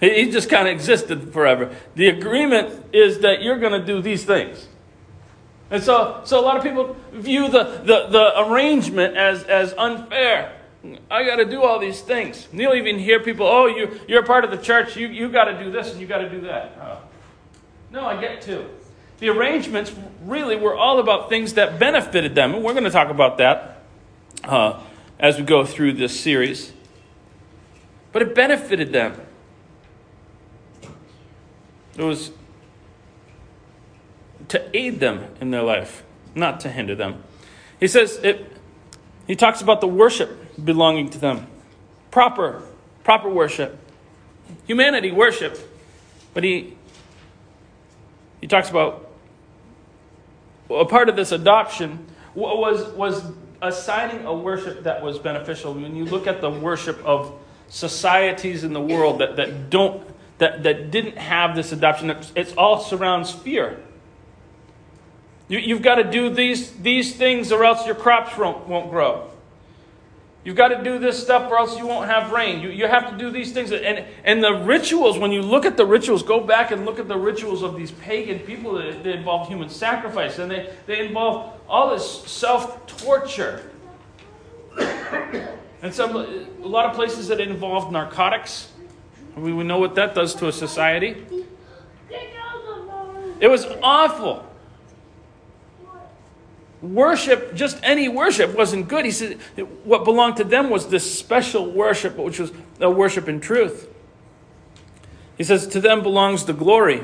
He 0.00 0.30
just 0.30 0.50
kind 0.50 0.68
of 0.68 0.74
existed 0.74 1.32
forever. 1.32 1.74
The 1.94 2.08
agreement 2.08 2.94
is 2.94 3.20
that 3.20 3.42
you're 3.42 3.58
going 3.58 3.78
to 3.80 3.84
do 3.84 4.02
these 4.02 4.24
things. 4.24 4.68
And 5.70 5.82
so, 5.82 6.20
so 6.24 6.38
a 6.38 6.44
lot 6.44 6.56
of 6.56 6.62
people 6.62 6.96
view 7.12 7.48
the, 7.48 7.64
the, 7.82 8.06
the 8.08 8.40
arrangement 8.42 9.16
as, 9.16 9.42
as 9.44 9.74
unfair. 9.76 10.52
I 11.10 11.24
got 11.24 11.36
to 11.36 11.44
do 11.44 11.62
all 11.62 11.78
these 11.80 12.00
things. 12.00 12.46
And 12.52 12.60
you'll 12.60 12.74
even 12.74 12.98
hear 12.98 13.20
people, 13.20 13.46
oh, 13.46 13.66
you, 13.66 13.98
you're 14.06 14.22
a 14.22 14.26
part 14.26 14.44
of 14.44 14.50
the 14.50 14.58
church, 14.58 14.96
you, 14.96 15.08
you 15.08 15.28
got 15.28 15.46
to 15.46 15.64
do 15.64 15.70
this 15.72 15.90
and 15.92 16.00
you 16.00 16.06
got 16.06 16.18
to 16.18 16.28
do 16.28 16.42
that. 16.42 16.76
Oh. 16.80 16.98
No, 17.90 18.06
I 18.06 18.20
get 18.20 18.42
to. 18.42 18.66
The 19.18 19.30
arrangements 19.30 19.92
really 20.22 20.56
were 20.56 20.76
all 20.76 20.98
about 21.00 21.28
things 21.30 21.54
that 21.54 21.78
benefited 21.78 22.34
them. 22.34 22.54
And 22.54 22.62
we're 22.62 22.74
going 22.74 22.84
to 22.84 22.90
talk 22.90 23.08
about 23.08 23.38
that 23.38 23.82
uh, 24.44 24.80
as 25.18 25.38
we 25.38 25.44
go 25.44 25.64
through 25.64 25.94
this 25.94 26.18
series. 26.18 26.72
But 28.12 28.22
it 28.22 28.34
benefited 28.34 28.92
them. 28.92 29.20
It 31.96 32.02
was 32.02 32.30
to 34.48 34.76
aid 34.76 35.00
them 35.00 35.34
in 35.40 35.50
their 35.50 35.62
life, 35.62 36.04
not 36.34 36.60
to 36.60 36.70
hinder 36.70 36.94
them. 36.94 37.22
He 37.80 37.88
says 37.88 38.16
it, 38.18 38.52
he 39.26 39.34
talks 39.34 39.60
about 39.60 39.80
the 39.80 39.88
worship 39.88 40.64
belonging 40.64 41.10
to 41.10 41.18
them. 41.18 41.46
Proper, 42.10 42.62
proper 43.04 43.28
worship. 43.28 43.78
Humanity 44.66 45.10
worship. 45.10 45.58
But 46.34 46.44
he 46.44 46.76
he 48.40 48.46
talks 48.46 48.70
about 48.70 49.10
a 50.70 50.84
part 50.84 51.08
of 51.08 51.16
this 51.16 51.32
adoption 51.32 52.06
was 52.34 52.92
was 52.92 53.32
assigning 53.62 54.26
a 54.26 54.34
worship 54.34 54.84
that 54.84 55.02
was 55.02 55.18
beneficial. 55.18 55.74
When 55.74 55.96
you 55.96 56.04
look 56.04 56.26
at 56.26 56.40
the 56.40 56.50
worship 56.50 57.02
of 57.04 57.32
societies 57.68 58.62
in 58.62 58.72
the 58.72 58.80
world 58.80 59.18
that, 59.20 59.36
that 59.36 59.70
don't 59.70 60.04
that, 60.38 60.62
that 60.62 60.90
didn't 60.90 61.16
have 61.16 61.56
this 61.56 61.72
adoption, 61.72 62.14
it's 62.34 62.52
all 62.54 62.80
surrounds 62.80 63.32
fear. 63.32 63.80
You, 65.48 65.58
you've 65.58 65.82
got 65.82 65.96
to 65.96 66.04
do 66.04 66.30
these, 66.30 66.72
these 66.72 67.14
things 67.14 67.52
or 67.52 67.64
else 67.64 67.86
your 67.86 67.94
crops 67.94 68.36
won't, 68.36 68.66
won't 68.66 68.90
grow. 68.90 69.30
You've 70.44 70.56
got 70.56 70.68
to 70.68 70.84
do 70.84 71.00
this 71.00 71.20
stuff 71.20 71.50
or 71.50 71.58
else 71.58 71.76
you 71.76 71.88
won't 71.88 72.08
have 72.08 72.30
rain. 72.30 72.60
You, 72.60 72.68
you 72.68 72.86
have 72.86 73.10
to 73.10 73.18
do 73.18 73.30
these 73.30 73.52
things. 73.52 73.72
And, 73.72 74.04
and 74.22 74.42
the 74.42 74.52
rituals, 74.52 75.18
when 75.18 75.32
you 75.32 75.42
look 75.42 75.64
at 75.64 75.76
the 75.76 75.84
rituals, 75.84 76.22
go 76.22 76.38
back 76.40 76.70
and 76.70 76.84
look 76.84 77.00
at 77.00 77.08
the 77.08 77.16
rituals 77.16 77.64
of 77.64 77.76
these 77.76 77.90
pagan 77.90 78.38
people 78.38 78.74
that 78.74 79.02
they 79.02 79.14
involve 79.14 79.48
human 79.48 79.68
sacrifice 79.68 80.38
and 80.38 80.48
they, 80.48 80.72
they 80.86 81.04
involve 81.04 81.52
all 81.68 81.90
this 81.90 82.22
self 82.30 82.86
torture. 82.86 83.68
and 84.78 85.92
some, 85.92 86.14
a 86.14 86.66
lot 86.66 86.86
of 86.86 86.94
places 86.94 87.26
that 87.26 87.40
involve 87.40 87.90
narcotics. 87.90 88.68
We, 89.36 89.52
know 89.52 89.78
what 89.78 89.94
that 89.96 90.14
does 90.14 90.34
to 90.36 90.48
a 90.48 90.52
society. 90.52 91.26
It 93.38 93.48
was 93.48 93.66
awful 93.82 94.46
worship, 96.82 97.54
just 97.54 97.78
any 97.82 98.08
worship, 98.08 98.54
wasn't 98.56 98.88
good. 98.88 99.04
He 99.04 99.10
said 99.10 99.34
what 99.84 100.04
belonged 100.04 100.36
to 100.36 100.44
them 100.44 100.70
was 100.70 100.88
this 100.88 101.18
special 101.18 101.70
worship, 101.70 102.16
which 102.16 102.38
was 102.38 102.52
a 102.80 102.90
worship 102.90 103.28
in 103.28 103.40
truth. 103.40 103.88
He 105.36 105.44
says, 105.44 105.66
To 105.68 105.80
them 105.80 106.02
belongs 106.02 106.44
the 106.44 106.52
glory. 106.52 107.02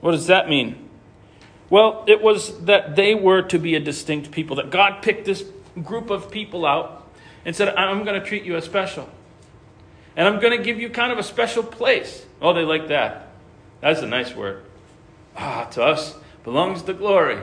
What 0.00 0.12
does 0.12 0.26
that 0.26 0.48
mean? 0.48 0.88
Well, 1.70 2.04
it 2.06 2.22
was 2.22 2.64
that 2.64 2.96
they 2.96 3.14
were 3.14 3.42
to 3.42 3.58
be 3.58 3.74
a 3.74 3.80
distinct 3.80 4.30
people, 4.30 4.56
that 4.56 4.70
God 4.70 5.02
picked 5.02 5.24
this 5.24 5.44
group 5.82 6.10
of 6.10 6.30
people 6.30 6.64
out 6.64 7.06
and 7.44 7.54
said, 7.54 7.74
I'm 7.74 8.04
going 8.04 8.20
to 8.20 8.26
treat 8.26 8.44
you 8.44 8.56
as 8.56 8.64
special. 8.64 9.08
And 10.18 10.28
I'm 10.28 10.38
going 10.38 10.56
to 10.58 10.62
give 10.62 10.78
you 10.78 10.90
kind 10.90 11.12
of 11.12 11.18
a 11.18 11.22
special 11.22 11.62
place. 11.62 12.26
Oh, 12.42 12.52
they 12.52 12.64
like 12.64 12.88
that. 12.88 13.28
That's 13.80 14.02
a 14.02 14.06
nice 14.06 14.34
word. 14.34 14.64
Ah, 15.34 15.64
to 15.70 15.82
us 15.82 16.16
belongs 16.44 16.82
the 16.82 16.92
glory. 16.92 17.38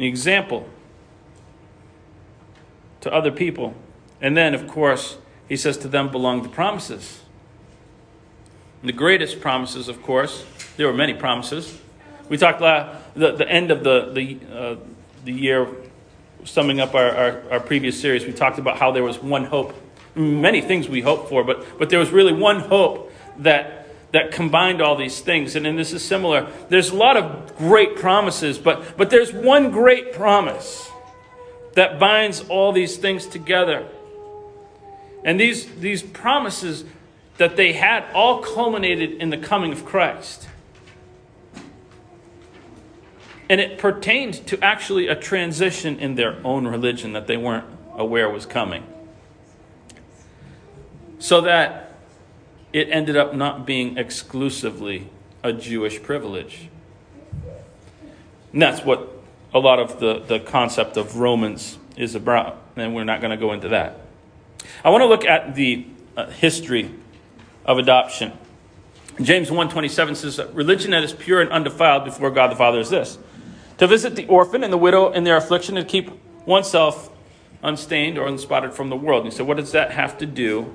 the 0.00 0.06
example 0.06 0.66
to 3.02 3.12
other 3.12 3.30
people. 3.30 3.74
And 4.20 4.36
then, 4.36 4.54
of 4.54 4.66
course, 4.66 5.18
he 5.48 5.56
says 5.56 5.76
to 5.78 5.88
them 5.88 6.10
belong 6.10 6.42
the 6.42 6.48
promises. 6.48 7.20
And 8.80 8.88
the 8.88 8.94
greatest 8.94 9.40
promises, 9.40 9.88
of 9.88 10.02
course, 10.02 10.44
there 10.76 10.86
were 10.86 10.94
many 10.94 11.14
promises. 11.14 11.78
We 12.28 12.38
talked 12.38 12.60
la- 12.60 12.96
the, 13.14 13.32
the 13.32 13.48
end 13.48 13.70
of 13.70 13.84
the, 13.84 14.10
the, 14.12 14.38
uh, 14.54 14.76
the 15.24 15.32
year, 15.32 15.68
summing 16.44 16.80
up 16.80 16.94
our, 16.94 17.10
our, 17.10 17.52
our 17.52 17.60
previous 17.60 18.00
series, 18.00 18.24
we 18.24 18.32
talked 18.32 18.58
about 18.58 18.78
how 18.78 18.92
there 18.92 19.02
was 19.02 19.18
one 19.18 19.44
hope. 19.44 19.74
Many 20.14 20.60
things 20.60 20.88
we 20.88 21.00
hoped 21.00 21.28
for, 21.28 21.44
but, 21.44 21.78
but 21.78 21.90
there 21.90 21.98
was 21.98 22.10
really 22.10 22.32
one 22.32 22.60
hope 22.60 23.12
that 23.38 23.80
that 24.12 24.32
combined 24.32 24.80
all 24.80 24.96
these 24.96 25.20
things. 25.20 25.56
And, 25.56 25.66
and 25.66 25.78
this 25.78 25.92
is 25.92 26.04
similar. 26.04 26.50
There's 26.68 26.90
a 26.90 26.96
lot 26.96 27.16
of 27.16 27.56
great 27.56 27.96
promises, 27.96 28.58
but, 28.58 28.96
but 28.96 29.10
there's 29.10 29.32
one 29.32 29.70
great 29.70 30.12
promise 30.12 30.90
that 31.74 31.98
binds 31.98 32.40
all 32.48 32.72
these 32.72 32.96
things 32.96 33.26
together. 33.26 33.86
And 35.24 35.38
these, 35.38 35.66
these 35.76 36.02
promises 36.02 36.84
that 37.36 37.56
they 37.56 37.72
had 37.72 38.04
all 38.12 38.40
culminated 38.40 39.12
in 39.12 39.30
the 39.30 39.38
coming 39.38 39.72
of 39.72 39.84
Christ. 39.84 40.48
And 43.50 43.60
it 43.60 43.78
pertained 43.78 44.46
to 44.46 44.62
actually 44.64 45.08
a 45.08 45.16
transition 45.16 45.98
in 45.98 46.14
their 46.14 46.36
own 46.46 46.68
religion 46.68 47.14
that 47.14 47.26
they 47.26 47.36
weren't 47.36 47.64
aware 47.96 48.30
was 48.30 48.46
coming. 48.46 48.86
So 51.18 51.40
that 51.40 51.92
it 52.72 52.88
ended 52.90 53.16
up 53.16 53.34
not 53.34 53.66
being 53.66 53.98
exclusively 53.98 55.08
a 55.42 55.52
Jewish 55.52 56.00
privilege. 56.00 56.68
And 58.52 58.62
that's 58.62 58.84
what 58.84 59.08
a 59.52 59.58
lot 59.58 59.80
of 59.80 59.98
the, 59.98 60.20
the 60.20 60.38
concept 60.38 60.96
of 60.96 61.16
Romans 61.16 61.76
is 61.96 62.14
about, 62.14 62.62
and 62.76 62.94
we're 62.94 63.02
not 63.02 63.20
going 63.20 63.32
to 63.32 63.36
go 63.36 63.52
into 63.52 63.70
that. 63.70 63.98
I 64.84 64.90
want 64.90 65.02
to 65.02 65.06
look 65.06 65.24
at 65.24 65.56
the 65.56 65.86
uh, 66.16 66.26
history 66.26 66.94
of 67.64 67.78
adoption. 67.78 68.32
James 69.20 69.50
1:27 69.50 70.14
says 70.14 70.40
religion 70.52 70.92
that 70.92 71.02
is 71.02 71.12
pure 71.12 71.40
and 71.40 71.50
undefiled 71.50 72.04
before 72.04 72.30
God 72.30 72.52
the 72.52 72.56
Father 72.56 72.78
is 72.78 72.90
this: 72.90 73.18
to 73.80 73.86
visit 73.86 74.14
the 74.14 74.26
orphan 74.28 74.62
and 74.62 74.72
the 74.72 74.78
widow 74.78 75.10
in 75.10 75.24
their 75.24 75.36
affliction 75.36 75.76
and 75.76 75.88
keep 75.88 76.10
oneself 76.46 77.10
unstained 77.62 78.16
or 78.16 78.28
unspotted 78.28 78.72
from 78.72 78.88
the 78.88 78.96
world. 78.96 79.24
And 79.24 79.34
so, 79.34 79.44
what 79.44 79.56
does 79.56 79.72
that 79.72 79.90
have 79.90 80.16
to 80.18 80.26
do 80.26 80.72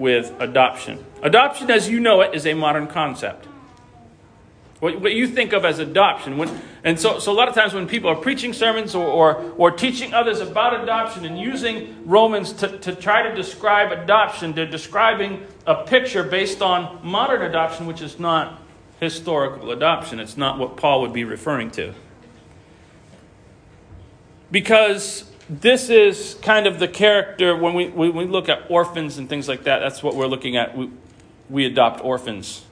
with 0.00 0.34
adoption. 0.40 1.04
Adoption, 1.22 1.70
as 1.70 1.88
you 1.88 2.00
know 2.00 2.22
it, 2.22 2.34
is 2.34 2.46
a 2.46 2.54
modern 2.54 2.86
concept. 2.86 3.46
what, 4.80 4.98
what 4.98 5.12
you 5.12 5.26
think 5.26 5.52
of 5.52 5.66
as 5.66 5.78
adoption. 5.78 6.38
When, 6.38 6.62
and 6.82 6.98
so, 6.98 7.18
so 7.18 7.32
a 7.32 7.34
lot 7.34 7.48
of 7.48 7.54
times 7.54 7.74
when 7.74 7.86
people 7.86 8.08
are 8.08 8.16
preaching 8.16 8.54
sermons 8.54 8.94
or, 8.94 9.06
or, 9.06 9.52
or 9.58 9.70
teaching 9.70 10.14
others 10.14 10.40
about 10.40 10.82
adoption 10.82 11.26
and 11.26 11.38
using 11.38 12.02
Romans 12.06 12.54
to, 12.54 12.78
to 12.78 12.94
try 12.94 13.28
to 13.28 13.34
describe 13.34 13.92
adoption, 13.92 14.54
they're 14.54 14.64
describing 14.64 15.46
a 15.66 15.84
picture 15.84 16.22
based 16.22 16.62
on 16.62 17.06
modern 17.06 17.42
adoption, 17.42 17.86
which 17.86 18.00
is 18.00 18.18
not 18.18 18.62
historical 19.00 19.70
adoption. 19.70 20.20
It's 20.20 20.36
not 20.36 20.58
what 20.58 20.76
Paul 20.76 21.00
would 21.00 21.12
be 21.12 21.24
referring 21.24 21.70
to. 21.72 21.94
Because 24.50 25.30
this 25.48 25.88
is 25.88 26.36
kind 26.42 26.66
of 26.66 26.78
the 26.78 26.86
character 26.86 27.56
when 27.56 27.74
we, 27.74 27.88
when 27.88 28.14
we 28.14 28.26
look 28.26 28.48
at 28.48 28.70
orphans 28.70 29.18
and 29.18 29.28
things 29.28 29.48
like 29.48 29.64
that, 29.64 29.80
that's 29.80 30.02
what 30.02 30.14
we're 30.14 30.26
looking 30.26 30.56
at. 30.56 30.76
We, 30.76 30.90
we 31.48 31.64
adopt 31.64 32.04
orphans. 32.04 32.64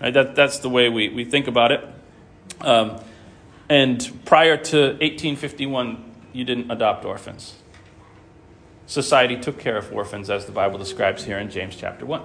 Right? 0.00 0.14
That, 0.14 0.34
that's 0.34 0.58
the 0.58 0.68
way 0.68 0.88
we, 0.88 1.08
we 1.08 1.24
think 1.24 1.48
about 1.48 1.72
it. 1.72 1.86
Um, 2.60 3.00
and 3.68 4.20
prior 4.24 4.56
to 4.56 4.78
1851, 4.78 6.12
you 6.32 6.44
didn't 6.44 6.70
adopt 6.70 7.04
orphans. 7.04 7.54
Society 8.86 9.38
took 9.40 9.58
care 9.58 9.78
of 9.78 9.90
orphans, 9.92 10.28
as 10.28 10.44
the 10.44 10.52
Bible 10.52 10.78
describes 10.78 11.24
here 11.24 11.38
in 11.38 11.50
James 11.50 11.74
chapter 11.74 12.04
1. 12.04 12.22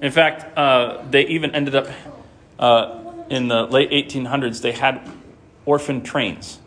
In 0.00 0.10
fact, 0.10 0.56
uh, 0.56 1.04
they 1.10 1.26
even 1.26 1.54
ended 1.54 1.74
up, 1.74 1.88
uh, 2.58 2.98
in 3.28 3.48
the 3.48 3.64
late 3.64 3.90
1800s, 3.90 4.62
they 4.62 4.72
had 4.72 5.08
orphan 5.66 6.02
trains. 6.02 6.58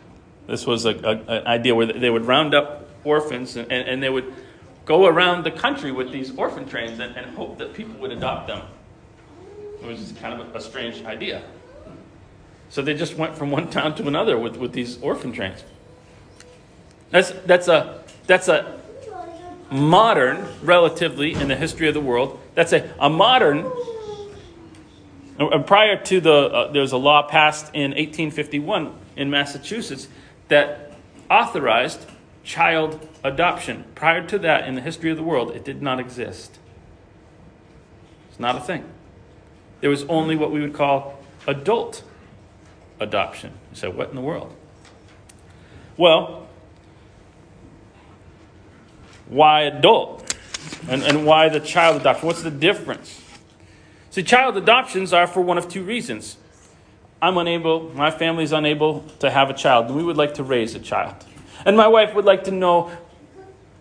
This 0.46 0.66
was 0.66 0.84
a, 0.84 0.90
a, 0.90 1.38
an 1.38 1.46
idea 1.46 1.74
where 1.74 1.86
they 1.86 2.10
would 2.10 2.26
round 2.26 2.54
up 2.54 2.88
orphans 3.02 3.56
and, 3.56 3.70
and, 3.70 3.88
and, 3.88 4.02
they 4.02 4.08
would 4.08 4.32
go 4.86 5.06
around 5.06 5.44
the 5.44 5.50
country 5.50 5.92
with 5.92 6.10
these 6.10 6.34
orphan 6.36 6.66
trains 6.66 6.98
and, 7.00 7.14
and 7.16 7.34
hope 7.36 7.58
that 7.58 7.74
people 7.74 7.94
would 7.96 8.12
adopt 8.12 8.46
them. 8.46 8.62
It 9.82 9.86
was 9.86 10.14
kind 10.20 10.40
of 10.40 10.54
a, 10.54 10.58
a 10.58 10.60
strange 10.60 11.04
idea. 11.04 11.42
So 12.70 12.82
they 12.82 12.94
just 12.94 13.16
went 13.16 13.36
from 13.36 13.50
one 13.50 13.70
town 13.70 13.94
to 13.96 14.06
another 14.06 14.38
with, 14.38 14.56
with 14.56 14.72
these 14.72 15.00
orphan 15.02 15.32
trains. 15.32 15.62
That's, 17.10 17.30
that's, 17.46 17.68
a, 17.68 18.02
that's 18.26 18.48
a 18.48 18.80
modern, 19.70 20.46
relatively, 20.62 21.34
in 21.34 21.48
the 21.48 21.56
history 21.56 21.88
of 21.88 21.94
the 21.94 22.00
world, 22.00 22.40
that's 22.54 22.72
a, 22.72 22.92
a 22.98 23.10
modern. 23.10 23.70
Prior 25.66 26.02
to 26.04 26.20
the, 26.20 26.32
uh, 26.32 26.72
there 26.72 26.82
was 26.82 26.92
a 26.92 26.96
law 26.96 27.26
passed 27.26 27.74
in 27.74 27.90
1851 27.90 28.94
in 29.16 29.30
Massachusetts 29.30 30.08
that 30.48 30.92
authorized 31.30 32.06
child 32.44 33.06
adoption. 33.24 33.84
Prior 33.94 34.24
to 34.26 34.38
that, 34.40 34.68
in 34.68 34.74
the 34.74 34.80
history 34.80 35.10
of 35.10 35.16
the 35.16 35.22
world, 35.22 35.50
it 35.50 35.64
did 35.64 35.82
not 35.82 35.98
exist. 35.98 36.58
It's 38.30 38.38
not 38.38 38.56
a 38.56 38.60
thing. 38.60 38.84
There 39.80 39.90
was 39.90 40.04
only 40.04 40.36
what 40.36 40.50
we 40.50 40.60
would 40.60 40.74
call 40.74 41.18
adult 41.46 42.04
adoption. 43.00 43.52
You 43.70 43.76
say, 43.76 43.88
what 43.88 44.10
in 44.10 44.14
the 44.14 44.20
world? 44.20 44.54
Well, 45.96 46.48
why 49.26 49.62
adult? 49.62 50.23
And, 50.88 51.02
and 51.02 51.26
why 51.26 51.48
the 51.48 51.60
child 51.60 52.00
adoption? 52.00 52.26
What's 52.26 52.42
the 52.42 52.50
difference? 52.50 53.20
See, 54.10 54.22
child 54.22 54.56
adoptions 54.56 55.12
are 55.12 55.26
for 55.26 55.40
one 55.40 55.58
of 55.58 55.68
two 55.68 55.82
reasons. 55.82 56.36
I'm 57.20 57.38
unable, 57.38 57.90
my 57.94 58.10
family 58.10 58.44
is 58.44 58.52
unable 58.52 59.00
to 59.20 59.30
have 59.30 59.50
a 59.50 59.54
child, 59.54 59.86
and 59.86 59.96
we 59.96 60.04
would 60.04 60.16
like 60.16 60.34
to 60.34 60.44
raise 60.44 60.74
a 60.74 60.78
child. 60.78 61.14
And 61.64 61.76
my 61.76 61.88
wife 61.88 62.14
would 62.14 62.24
like 62.24 62.44
to 62.44 62.50
know 62.50 62.92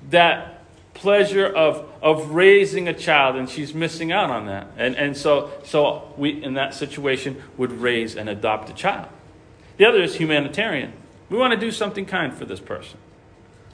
that 0.09 0.63
pleasure 0.93 1.45
of, 1.45 1.89
of 2.01 2.31
raising 2.31 2.87
a 2.87 2.93
child, 2.93 3.35
and 3.35 3.49
she's 3.49 3.73
missing 3.73 4.11
out 4.11 4.29
on 4.29 4.45
that. 4.45 4.67
And, 4.77 4.95
and 4.95 5.17
so, 5.17 5.51
so 5.65 6.13
we, 6.17 6.41
in 6.43 6.53
that 6.53 6.73
situation, 6.73 7.41
would 7.57 7.71
raise 7.71 8.15
and 8.15 8.29
adopt 8.29 8.69
a 8.69 8.73
child. 8.73 9.09
The 9.77 9.85
other 9.85 10.01
is 10.01 10.15
humanitarian. 10.15 10.93
We 11.29 11.37
want 11.37 11.53
to 11.53 11.59
do 11.59 11.71
something 11.71 12.05
kind 12.05 12.33
for 12.33 12.45
this 12.45 12.59
person. 12.59 12.97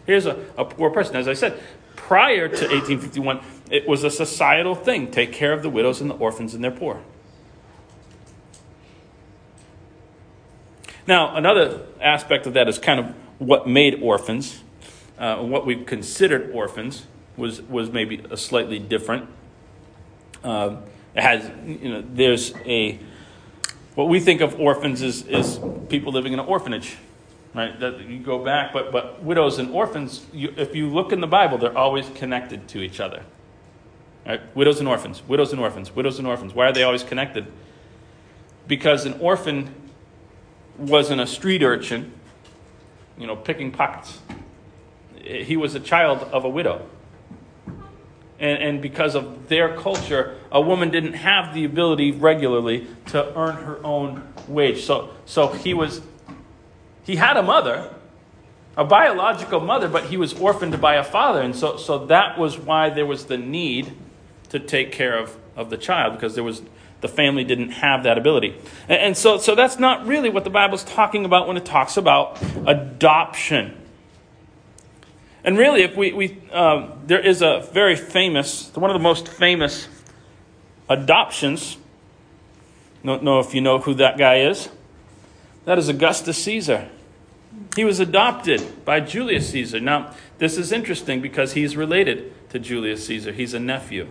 Here's 0.06 0.26
a, 0.26 0.46
a 0.58 0.66
poor 0.66 0.90
person. 0.90 1.16
As 1.16 1.28
I 1.28 1.34
said, 1.34 1.62
prior 2.10 2.48
to 2.48 2.66
1851, 2.66 3.40
it 3.70 3.88
was 3.88 4.04
a 4.04 4.10
societal 4.10 4.74
thing 4.74 5.12
take 5.12 5.32
care 5.32 5.54
of 5.54 5.62
the 5.62 5.70
widows 5.70 6.02
and 6.02 6.10
the 6.10 6.16
orphans 6.16 6.56
and 6.56 6.64
their 6.64 6.72
poor. 6.72 7.00
Now, 11.06 11.36
another 11.36 11.86
aspect 12.02 12.48
of 12.48 12.54
that 12.54 12.68
is 12.68 12.80
kind 12.80 13.00
of 13.00 13.14
what 13.38 13.68
made 13.68 14.02
orphans 14.02 14.64
uh, 15.20 15.36
what 15.44 15.66
we 15.66 15.76
considered 15.84 16.52
orphans 16.52 17.06
was 17.38 17.62
was 17.64 17.92
maybe 17.92 18.24
a 18.32 18.38
slightly 18.38 18.80
different. 18.80 19.30
Uh, 20.44 20.78
it 21.14 21.22
has 21.22 21.52
you 21.68 21.90
know 21.90 22.04
there's 22.14 22.54
a 22.66 22.98
what 23.96 24.08
we 24.08 24.20
think 24.20 24.42
of 24.42 24.60
orphans 24.60 25.02
is 25.02 25.28
is 25.28 25.60
people 25.90 26.14
living 26.14 26.34
in 26.34 26.40
an 26.40 26.46
orphanage, 26.46 26.96
right? 27.54 27.80
That 27.80 28.00
you 28.02 28.20
go 28.20 28.44
back, 28.44 28.74
but 28.74 28.92
but 28.92 29.24
widows 29.24 29.60
and 29.60 29.72
orphans, 29.72 30.26
you, 30.34 30.54
if 30.58 30.76
you 30.76 30.90
look 30.90 31.12
in 31.12 31.22
the 31.22 31.28
Bible, 31.28 31.58
they're 31.58 31.78
always 31.78 32.10
connected 32.10 32.68
to 32.70 32.82
each 32.82 33.00
other. 33.00 33.24
Right? 34.26 34.42
Widows 34.56 34.80
and 34.80 34.88
orphans, 34.88 35.24
widows 35.28 35.52
and 35.52 35.62
orphans, 35.62 35.96
widows 35.96 36.20
and 36.20 36.28
orphans. 36.28 36.54
Why 36.54 36.68
are 36.68 36.74
they 36.74 36.84
always 36.84 37.04
connected? 37.04 37.48
Because 38.68 39.06
an 39.06 39.14
orphan 39.20 39.74
wasn't 40.78 41.22
a 41.22 41.28
street 41.28 41.64
urchin, 41.64 42.14
you 43.18 43.28
know, 43.28 43.36
picking 43.36 43.72
pockets 43.72 44.20
he 45.30 45.58
was 45.58 45.76
a 45.76 45.80
child 45.80 46.24
of 46.32 46.44
a 46.44 46.50
widow. 46.50 46.88
And, 48.40 48.64
and 48.64 48.82
because 48.82 49.16
of 49.16 49.50
their 49.50 49.76
culture, 49.76 50.38
a 50.52 50.62
woman 50.62 50.90
didn't 50.90 51.14
have 51.14 51.54
the 51.54 51.66
ability 51.66 52.12
regularly 52.12 52.88
to 53.08 53.38
earn 53.38 53.56
her 53.58 53.84
own 53.86 54.34
wage. 54.48 54.84
So, 54.84 55.10
so 55.26 55.50
he 55.50 55.74
was, 55.74 56.02
he 57.04 57.16
had 57.16 57.38
a 57.38 57.44
mother, 57.44 57.94
a 58.78 58.86
biological 58.86 59.60
mother, 59.60 59.88
but 59.88 60.06
he 60.06 60.18
was 60.18 60.34
orphaned 60.34 60.80
by 60.80 60.96
a 60.96 61.04
father. 61.04 61.42
And 61.42 61.56
so, 61.56 61.78
so 61.78 62.06
that 62.06 62.38
was 62.38 62.58
why 62.58 62.90
there 62.90 63.06
was 63.06 63.26
the 63.26 63.38
need 63.38 63.94
to 64.50 64.60
take 64.60 64.92
care 64.92 65.18
of, 65.18 65.38
of 65.56 65.70
the 65.70 65.78
child, 65.78 66.14
because 66.14 66.36
there 66.36 66.44
was, 66.44 66.62
the 67.02 67.08
family 67.08 67.44
didn't 67.44 67.72
have 67.72 68.04
that 68.04 68.18
ability. 68.18 68.56
And, 68.88 69.00
and 69.02 69.18
so, 69.18 69.38
so 69.38 69.56
that's 69.56 69.80
not 69.80 70.06
really 70.08 70.30
what 70.30 70.44
the 70.44 70.50
Bible's 70.50 70.84
talking 70.84 71.26
about 71.26 71.48
when 71.48 71.58
it 71.58 71.66
talks 71.66 71.98
about 71.98 72.42
adoption. 72.66 73.76
And 75.44 75.58
really, 75.58 75.84
if 75.84 75.96
we, 75.96 76.12
we 76.12 76.38
uh, 76.52 76.92
there 77.06 77.20
is 77.20 77.42
a 77.42 77.68
very 77.72 77.96
famous, 77.96 78.76
one 78.76 78.90
of 78.90 78.94
the 78.94 79.04
most 79.04 79.28
famous 79.28 79.88
adoptions. 80.90 81.78
Don't 83.06 83.24
know 83.24 83.40
if 83.40 83.56
you 83.56 83.62
know 83.62 83.80
who 83.80 83.94
that 83.96 84.18
guy 84.18 84.42
is. 84.42 84.68
That 85.70 85.78
is 85.78 85.88
Augustus 85.88 86.44
Caesar. 86.46 86.90
He 87.76 87.86
was 87.86 88.00
adopted 88.00 88.84
by 88.86 89.02
Julius 89.02 89.52
Caesar. 89.52 89.80
Now, 89.80 90.16
this 90.40 90.58
is 90.58 90.72
interesting 90.72 91.22
because 91.22 91.54
he's 91.54 91.78
related 91.78 92.34
to 92.50 92.58
Julius 92.58 93.06
Caesar. 93.06 93.32
He's 93.32 93.54
a 93.54 93.60
nephew. 93.60 94.08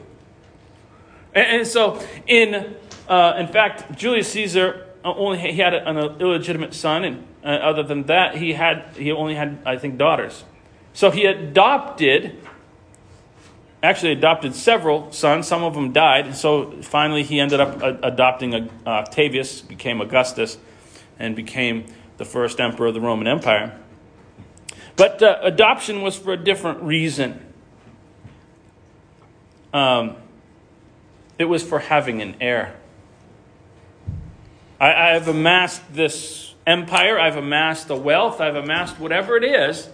And, 1.35 1.47
and 1.59 1.67
so, 1.67 2.01
in 2.29 2.77
uh, 3.09 3.35
in 3.41 3.49
fact, 3.49 3.99
Julius 3.99 4.31
Caesar 4.31 4.87
only 5.03 5.41
he 5.41 5.59
had 5.59 5.75
an 5.75 5.99
illegitimate 5.99 6.75
son, 6.75 7.03
and 7.03 7.27
uh, 7.43 7.49
other 7.49 7.83
than 7.83 8.05
that, 8.05 8.37
he 8.37 8.53
had 8.53 8.95
he 8.97 9.11
only 9.11 9.35
had 9.35 9.59
I 9.67 9.79
think 9.79 9.99
daughters. 9.99 10.45
So 10.93 11.11
he 11.11 11.25
adopted, 11.25 12.37
actually 13.83 14.13
adopted 14.13 14.55
several 14.55 15.11
sons. 15.11 15.49
Some 15.49 15.65
of 15.65 15.75
them 15.75 15.93
died. 15.93 16.27
And 16.27 16.37
so 16.37 16.81
finally 16.83 17.25
he 17.25 17.41
ended 17.41 17.59
up 17.59 17.83
adopting 18.05 18.55
uh, 18.55 18.69
Octavius, 18.87 19.61
became 19.61 20.01
Augustus, 20.01 20.57
and 21.19 21.35
became 21.35 21.85
the 22.17 22.25
first 22.25 22.61
emperor 22.61 22.89
of 22.89 22.95
the 22.95 23.01
Roman 23.01 23.27
Empire. 23.27 23.79
But 24.97 25.23
uh, 25.23 25.39
adoption 25.43 26.03
was 26.03 26.17
for 26.17 26.33
a 26.33 26.37
different 26.37 26.83
reason. 26.83 27.45
Um, 29.73 30.17
it 31.39 31.45
was 31.45 31.63
for 31.63 31.79
having 31.79 32.21
an 32.21 32.37
heir. 32.41 32.75
I, 34.81 35.15
I've 35.15 35.29
amassed 35.29 35.95
this 35.95 36.55
empire, 36.67 37.19
I've 37.19 37.37
amassed 37.37 37.89
the 37.89 37.97
wealth, 37.97 38.41
I've 38.41 38.57
amassed 38.57 38.99
whatever 38.99 39.37
it 39.37 39.45
is 39.45 39.89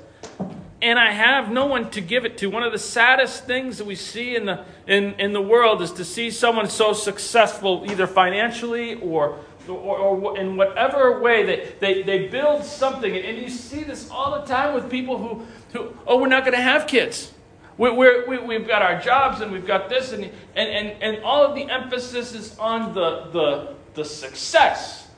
and 0.85 0.99
I 0.99 1.13
have 1.13 1.51
no 1.51 1.65
one 1.65 1.91
to 1.93 2.03
give 2.03 2.27
it 2.27 2.37
to. 2.39 2.51
One 2.51 2.63
of 2.63 2.71
the 2.71 2.79
saddest 2.79 3.47
things 3.47 3.79
that 3.79 3.87
we 3.87 3.95
see 3.95 4.37
in 4.37 4.45
the, 4.45 4.65
in, 4.87 5.15
in 5.15 5.33
the 5.33 5.41
world 5.41 5.81
is 5.81 5.91
to 5.93 6.05
see 6.05 6.31
someone 6.31 6.69
so 6.69 6.93
successful, 6.93 7.87
either 7.89 8.07
financially 8.07 8.97
or, 8.97 9.39
or, 9.69 9.99
or 9.99 10.39
in 10.39 10.57
whatever 10.57 11.21
way 11.21 11.45
they, 11.45 11.73
they, 11.81 12.03
they 12.03 12.29
build 12.29 12.65
something. 12.65 13.17
And 13.17 13.39
you 13.39 13.49
see 13.49 13.83
this 13.83 14.11
all 14.11 14.41
the 14.41 14.47
time 14.47 14.75
with 14.75 14.91
people 14.91 15.19
who, 15.19 15.45
who 15.73 15.97
oh, 16.07 16.21
we're 16.21 16.29
not 16.29 16.45
going 16.45 16.57
to 16.57 16.63
have 16.63 16.87
kids. 16.87 17.33
We're, 17.77 17.95
we're, 17.95 18.29
we, 18.29 18.39
we 18.39 18.55
have 18.55 18.67
got 18.67 18.83
our 18.83 19.01
jobs 19.01 19.41
and 19.41 19.51
we've 19.51 19.67
got 19.67 19.89
this, 19.89 20.13
and, 20.13 20.25
and, 20.25 20.33
and, 20.55 21.03
and 21.03 21.25
all 21.25 21.45
of 21.45 21.55
the 21.55 21.69
emphasis 21.69 22.35
is 22.35 22.57
on 22.59 22.95
the, 22.95 23.29
the, 23.33 23.75
the 23.95 24.05
success. 24.05 25.09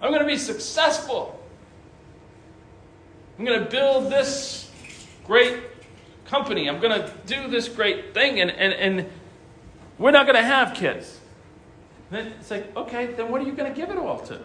I'm 0.00 0.10
going 0.10 0.22
to 0.22 0.26
be 0.26 0.38
successful. 0.38 1.38
I'm 3.38 3.44
going 3.44 3.62
to 3.62 3.70
build 3.70 4.10
this 4.10 4.70
great 5.26 5.60
company. 6.24 6.68
I'm 6.68 6.80
going 6.80 7.00
to 7.00 7.12
do 7.26 7.48
this 7.48 7.68
great 7.68 8.14
thing. 8.14 8.40
And, 8.40 8.50
and, 8.50 8.72
and 8.72 9.10
we're 9.98 10.10
not 10.10 10.26
going 10.26 10.36
to 10.36 10.42
have 10.42 10.74
kids. 10.74 11.15
Then 12.10 12.26
it's 12.38 12.50
like, 12.50 12.76
okay, 12.76 13.06
then 13.06 13.30
what 13.30 13.40
are 13.40 13.44
you 13.44 13.52
going 13.52 13.72
to 13.72 13.76
give 13.78 13.90
it 13.90 13.98
all 13.98 14.20
to? 14.20 14.40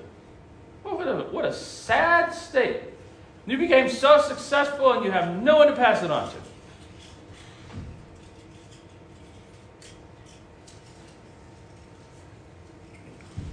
Well, 0.84 0.97
what, 0.97 1.08
a, 1.08 1.15
what 1.32 1.45
a 1.45 1.54
sad 1.54 2.34
state. 2.34 2.82
You 3.45 3.58
became 3.58 3.89
so 3.89 4.21
successful 4.21 4.93
and 4.93 5.06
you 5.06 5.12
have 5.12 5.41
no 5.41 5.58
one 5.58 5.67
to 5.67 5.76
pass 5.76 6.04
it 6.04 6.12
on 6.12 6.30
to. 6.30 6.36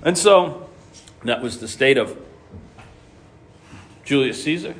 And 0.02 0.16
so 0.16 0.68
that 1.24 1.42
was 1.42 1.60
the 1.60 1.68
state 1.68 1.98
of 1.98 2.16
Julius 4.04 4.42
Caesar. 4.44 4.74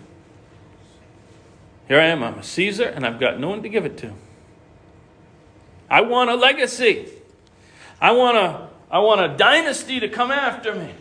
Here 1.88 2.00
I 2.00 2.04
am, 2.04 2.22
I'm 2.22 2.38
a 2.38 2.42
Caesar, 2.42 2.84
and 2.84 3.04
I've 3.04 3.18
got 3.18 3.40
no 3.40 3.48
one 3.48 3.62
to 3.62 3.68
give 3.68 3.84
it 3.84 3.96
to. 3.98 4.12
I 5.90 6.02
want 6.02 6.30
a 6.30 6.34
legacy. 6.34 7.08
I 8.00 8.12
want 8.12 8.36
a, 8.36 8.67
I 8.90 9.00
want 9.00 9.20
a 9.20 9.36
dynasty 9.36 10.00
to 10.00 10.08
come 10.08 10.30
after 10.30 10.74
me. 10.74 10.94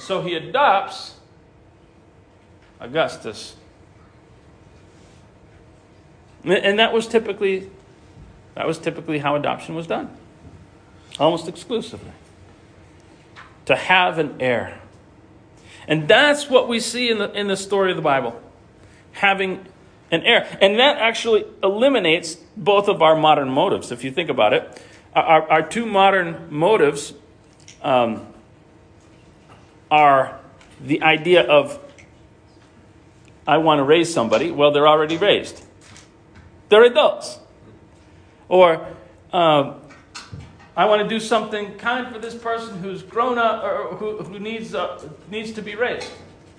So 0.00 0.22
he 0.22 0.34
adopts 0.34 1.14
Augustus. 2.80 3.56
And 6.44 6.78
that 6.78 6.92
was 6.92 7.06
typically 7.06 7.70
that 8.54 8.66
was 8.66 8.78
typically 8.78 9.18
how 9.18 9.36
adoption 9.36 9.74
was 9.74 9.86
done. 9.86 10.14
Almost 11.18 11.48
exclusively. 11.48 12.12
To 13.66 13.76
have 13.76 14.18
an 14.18 14.36
heir. 14.40 14.80
And 15.88 16.06
that's 16.08 16.48
what 16.48 16.68
we 16.68 16.80
see 16.80 17.10
in 17.10 17.18
the, 17.18 17.32
in 17.32 17.48
the 17.48 17.56
story 17.56 17.90
of 17.90 17.96
the 17.96 18.02
Bible. 18.02 18.40
Having 19.12 19.66
an 20.10 20.22
heir. 20.22 20.46
And 20.60 20.78
that 20.78 20.98
actually 20.98 21.44
eliminates 21.62 22.36
both 22.56 22.88
of 22.88 23.02
our 23.02 23.16
modern 23.16 23.48
motives, 23.50 23.90
if 23.90 24.04
you 24.04 24.10
think 24.10 24.28
about 24.28 24.52
it. 24.52 24.82
Our, 25.14 25.50
our 25.50 25.62
two 25.62 25.84
modern 25.84 26.48
motives 26.50 27.12
um, 27.82 28.26
are 29.90 30.40
the 30.80 31.02
idea 31.02 31.42
of 31.42 31.78
I 33.46 33.58
want 33.58 33.80
to 33.80 33.84
raise 33.84 34.12
somebody. 34.12 34.50
Well, 34.50 34.70
they're 34.70 34.88
already 34.88 35.16
raised, 35.16 35.64
they're 36.68 36.84
adults. 36.84 37.38
Or 38.48 38.86
uh, 39.32 39.74
I 40.76 40.84
want 40.86 41.02
to 41.02 41.08
do 41.08 41.20
something 41.20 41.74
kind 41.76 42.12
for 42.12 42.18
this 42.18 42.34
person 42.34 42.78
who's 42.82 43.02
grown 43.02 43.38
up 43.38 43.64
or 43.64 43.96
who, 43.96 44.18
who 44.18 44.38
needs, 44.38 44.74
uh, 44.74 45.08
needs 45.30 45.52
to 45.52 45.62
be 45.62 45.74
raised. 45.74 46.10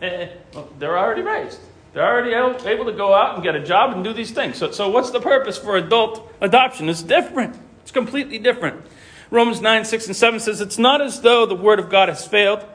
Uh, 0.01 0.27
well, 0.53 0.69
they're 0.79 0.97
already 0.97 1.21
raised. 1.21 1.59
They're 1.93 2.03
already 2.03 2.33
able 2.67 2.85
to 2.85 2.93
go 2.93 3.13
out 3.13 3.35
and 3.35 3.43
get 3.43 3.55
a 3.55 3.63
job 3.63 3.93
and 3.93 4.03
do 4.03 4.13
these 4.13 4.31
things. 4.31 4.57
So, 4.57 4.71
so 4.71 4.89
what's 4.89 5.11
the 5.11 5.19
purpose 5.19 5.57
for 5.57 5.77
adult 5.77 6.31
adoption? 6.41 6.89
It's 6.89 7.03
different. 7.03 7.55
It's 7.83 7.91
completely 7.91 8.39
different. 8.39 8.83
Romans 9.29 9.61
9, 9.61 9.85
6, 9.85 10.07
and 10.07 10.15
7 10.15 10.39
says, 10.39 10.59
It's 10.59 10.77
not 10.77 11.01
as 11.01 11.21
though 11.21 11.45
the 11.45 11.55
word 11.55 11.79
of 11.79 11.89
God 11.89 12.09
has 12.09 12.27
failed. 12.27 12.65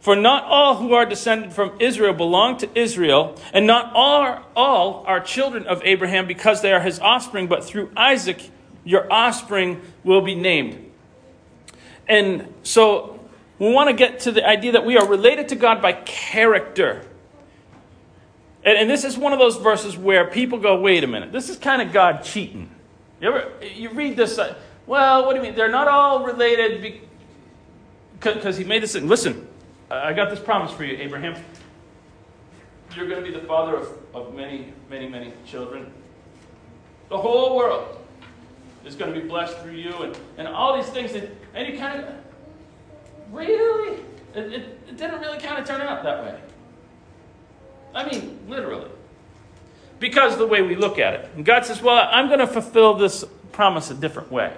For 0.00 0.14
not 0.14 0.44
all 0.44 0.76
who 0.76 0.92
are 0.92 1.06
descended 1.06 1.54
from 1.54 1.72
Israel 1.80 2.12
belong 2.12 2.58
to 2.58 2.78
Israel, 2.78 3.40
and 3.54 3.66
not 3.66 3.90
all, 3.94 4.42
all 4.54 5.04
are 5.06 5.18
children 5.18 5.66
of 5.66 5.80
Abraham 5.82 6.26
because 6.26 6.60
they 6.60 6.74
are 6.74 6.80
his 6.80 7.00
offspring, 7.00 7.46
but 7.46 7.64
through 7.64 7.90
Isaac 7.96 8.50
your 8.84 9.10
offspring 9.10 9.80
will 10.04 10.20
be 10.20 10.34
named. 10.34 10.92
And 12.06 12.52
so 12.62 13.18
we 13.58 13.72
want 13.72 13.88
to 13.88 13.94
get 13.94 14.20
to 14.20 14.32
the 14.32 14.46
idea 14.46 14.72
that 14.72 14.84
we 14.84 14.98
are 14.98 15.06
related 15.06 15.48
to 15.48 15.56
God 15.56 15.80
by 15.80 15.92
character. 15.92 17.06
And, 18.62 18.76
and 18.76 18.90
this 18.90 19.04
is 19.04 19.16
one 19.16 19.32
of 19.32 19.38
those 19.38 19.56
verses 19.56 19.96
where 19.96 20.26
people 20.26 20.58
go, 20.58 20.78
wait 20.80 21.02
a 21.02 21.06
minute, 21.06 21.32
this 21.32 21.48
is 21.48 21.56
kind 21.56 21.80
of 21.80 21.92
God 21.92 22.22
cheating. 22.24 22.70
You 23.20 23.32
ever 23.32 23.52
you 23.64 23.90
read 23.90 24.16
this? 24.16 24.38
Uh, 24.38 24.54
well, 24.86 25.24
what 25.24 25.32
do 25.32 25.38
you 25.38 25.42
mean? 25.42 25.54
They're 25.54 25.70
not 25.70 25.88
all 25.88 26.24
related 26.24 27.00
because 28.20 28.56
he 28.56 28.64
made 28.64 28.82
this. 28.82 28.94
Listen, 28.94 29.46
I 29.90 30.12
got 30.12 30.30
this 30.30 30.40
promise 30.40 30.72
for 30.72 30.84
you, 30.84 30.96
Abraham. 30.98 31.42
You're 32.94 33.08
going 33.08 33.24
to 33.24 33.30
be 33.30 33.36
the 33.36 33.44
father 33.46 33.76
of, 33.76 33.88
of 34.14 34.34
many, 34.34 34.72
many, 34.88 35.08
many 35.08 35.32
children. 35.46 35.92
The 37.08 37.18
whole 37.18 37.56
world 37.56 37.98
is 38.84 38.94
going 38.94 39.12
to 39.12 39.20
be 39.20 39.26
blessed 39.26 39.58
through 39.58 39.72
you, 39.72 39.94
and, 40.02 40.18
and 40.38 40.48
all 40.48 40.76
these 40.76 40.90
things. 40.90 41.12
And, 41.14 41.28
and 41.54 41.72
you 41.72 41.78
kind 41.78 42.04
of, 42.04 42.14
really? 43.32 44.00
It, 44.34 44.52
it, 44.52 44.78
it 44.88 44.96
didn't 44.96 45.20
really 45.20 45.38
kind 45.38 45.60
of 45.60 45.66
turn 45.66 45.80
out 45.80 46.02
that 46.02 46.22
way. 46.22 46.40
I 47.94 48.08
mean, 48.08 48.38
literally. 48.48 48.90
Because 50.04 50.34
of 50.34 50.38
the 50.38 50.46
way 50.46 50.60
we 50.60 50.76
look 50.76 50.98
at 50.98 51.14
it. 51.14 51.30
And 51.34 51.46
God 51.46 51.64
says, 51.64 51.80
Well, 51.80 52.06
I'm 52.12 52.26
going 52.26 52.40
to 52.40 52.46
fulfill 52.46 52.92
this 52.92 53.24
promise 53.52 53.90
a 53.90 53.94
different 53.94 54.30
way. 54.30 54.52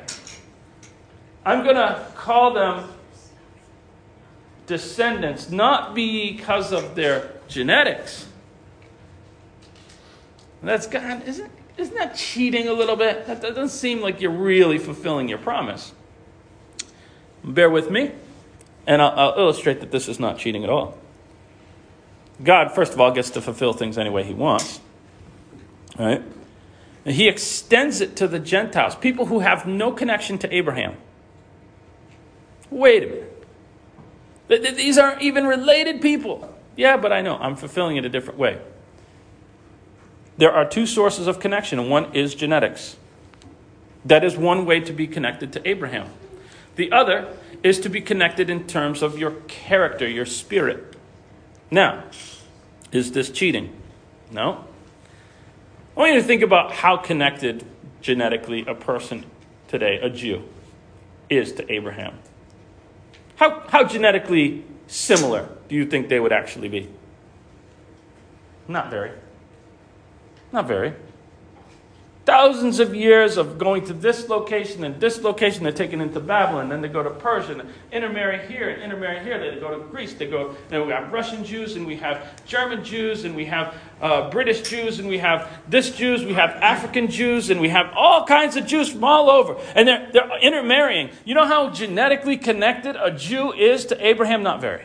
I'm 1.45 1.63
going 1.63 1.77
to 1.77 2.05
call 2.17 2.53
them 2.53 2.89
descendants, 4.67 5.49
not 5.49 5.95
because 5.95 6.73
of 6.73 6.97
their 6.97 7.31
genetics. 7.47 8.27
That's 10.65 10.89
God, 10.89 11.23
isn't, 11.29 11.53
isn't 11.77 11.95
that 11.95 12.17
cheating 12.17 12.67
a 12.67 12.73
little 12.73 12.97
bit? 12.97 13.29
That 13.29 13.41
doesn't 13.41 13.69
seem 13.69 14.01
like 14.01 14.21
you're 14.21 14.33
really 14.33 14.79
fulfilling 14.79 15.29
your 15.29 15.39
promise. 15.39 15.93
Bear 17.45 17.71
with 17.71 17.89
me, 17.89 18.11
and 18.85 19.01
I'll, 19.01 19.13
I'll 19.13 19.39
illustrate 19.39 19.79
that 19.79 19.93
this 19.93 20.09
is 20.09 20.19
not 20.19 20.39
cheating 20.39 20.65
at 20.65 20.71
all. 20.71 20.99
God, 22.43 22.73
first 22.75 22.95
of 22.95 23.01
all, 23.01 23.13
gets 23.13 23.31
to 23.31 23.41
fulfill 23.41 23.75
things 23.75 23.97
any 23.97 24.11
way 24.11 24.25
He 24.25 24.35
wants. 24.35 24.81
Right? 25.99 26.23
And 27.05 27.15
He 27.15 27.29
extends 27.29 28.01
it 28.01 28.17
to 28.17 28.29
the 28.29 28.39
Gentiles, 28.39 28.95
people 28.97 29.27
who 29.27 29.41
have 29.41 29.67
no 29.67 29.93
connection 29.93 30.39
to 30.39 30.55
Abraham. 30.55 30.97
Wait 32.71 33.03
a 33.05 33.07
minute. 34.49 34.77
These 34.77 34.99
aren't 34.99 35.23
even 35.23 35.47
related 35.47 36.01
people. 36.01 36.53
Yeah, 36.77 36.97
but 36.97 37.13
I 37.13 37.23
know. 37.23 37.37
I'm 37.37 37.57
fulfilling 37.57 37.97
it 37.97 38.05
a 38.05 38.09
different 38.09 38.39
way. 38.39 38.61
There 40.37 40.53
are 40.53 40.69
two 40.69 40.87
sources 40.87 41.27
of 41.27 41.41
connection, 41.41 41.79
and 41.79 41.91
one 41.91 42.15
is 42.15 42.35
genetics. 42.35 42.97
That 44.05 44.23
is 44.23 44.37
one 44.37 44.67
way 44.67 44.81
to 44.81 44.93
be 44.93 45.07
connected 45.07 45.53
to 45.55 45.69
Abraham. 45.69 46.11
The 46.77 46.93
other 46.93 47.35
is 47.63 47.81
to 47.81 47.89
be 47.89 48.01
connected 48.01 48.51
in 48.51 48.67
terms 48.67 49.03
of 49.03 49.19
your 49.19 49.33
character, 49.49 50.07
your 50.07 50.27
spirit. 50.27 50.95
Now, 51.71 52.05
is 52.93 53.13
this 53.13 53.31
cheating? 53.31 53.75
No. 54.31 54.66
I 55.97 56.01
want 56.01 56.13
you 56.13 56.21
to 56.21 56.27
think 56.27 56.43
about 56.43 56.73
how 56.73 56.99
connected 56.99 57.65
genetically 58.03 58.67
a 58.67 58.75
person 58.75 59.25
today, 59.67 59.99
a 60.03 60.11
Jew, 60.11 60.43
is 61.31 61.53
to 61.55 61.73
Abraham. 61.73 62.19
How, 63.37 63.61
how 63.69 63.85
genetically 63.85 64.65
similar 64.87 65.49
do 65.69 65.75
you 65.75 65.87
think 65.87 66.11
they 66.11 66.21
would 66.21 66.33
actually 66.33 66.69
be? 66.69 66.91
Not 68.69 68.91
very. 68.91 69.11
Not 70.53 70.67
very. 70.67 70.93
Thousands 72.27 72.81
of 72.81 72.93
years 72.95 73.37
of 73.37 73.57
going 73.57 73.87
to 73.87 73.93
this 73.93 74.29
location 74.29 74.85
and 74.85 75.01
this 75.01 75.23
location, 75.23 75.63
they're 75.63 75.73
taken 75.73 76.01
into 76.01 76.19
Babylon, 76.19 76.69
then 76.69 76.81
they 76.81 76.89
go 76.89 77.03
to 77.03 77.11
Persia, 77.11 77.53
and 77.53 77.69
intermarry 77.93 78.47
here 78.49 78.69
and 78.69 78.83
intermarry 78.83 79.23
here. 79.25 79.39
They 79.39 79.61
go 79.61 79.79
to 79.79 79.85
Greece. 79.85 80.13
They 80.13 80.27
go. 80.27 80.57
Then 80.69 80.85
we 80.87 80.93
have 80.93 81.13
Russian 81.13 81.45
Jews, 81.45 81.77
and 81.77 81.87
we 81.87 81.97
have 81.97 82.45
German 82.45 82.85
Jews, 82.85 83.25
and 83.25 83.37
we 83.37 83.45
have 83.45 83.77
uh, 84.01 84.31
British 84.31 84.69
Jews, 84.69 84.99
and 84.99 85.09
we 85.09 85.19
have 85.19 85.51
this 85.69 85.91
Jews, 85.91 86.25
we 86.25 86.35
have 86.35 86.51
African 86.51 87.11
Jews, 87.11 87.51
and 87.51 87.61
we 87.61 87.71
have 87.71 87.93
all 87.95 88.27
kinds 88.27 88.57
of 88.57 88.67
Jews 88.67 88.91
from 88.91 89.05
all 89.05 89.31
over, 89.31 89.57
and 89.75 89.89
they're 89.89 90.11
they're 90.13 90.39
intermarrying. 90.41 91.11
You 91.25 91.35
know 91.35 91.47
how 91.47 91.71
genetically 91.71 92.37
connected 92.37 92.97
a 92.97 93.11
Jew 93.11 93.53
is 93.53 93.87
to 93.87 94.07
Abraham? 94.07 94.43
Not 94.43 94.61
very. 94.61 94.85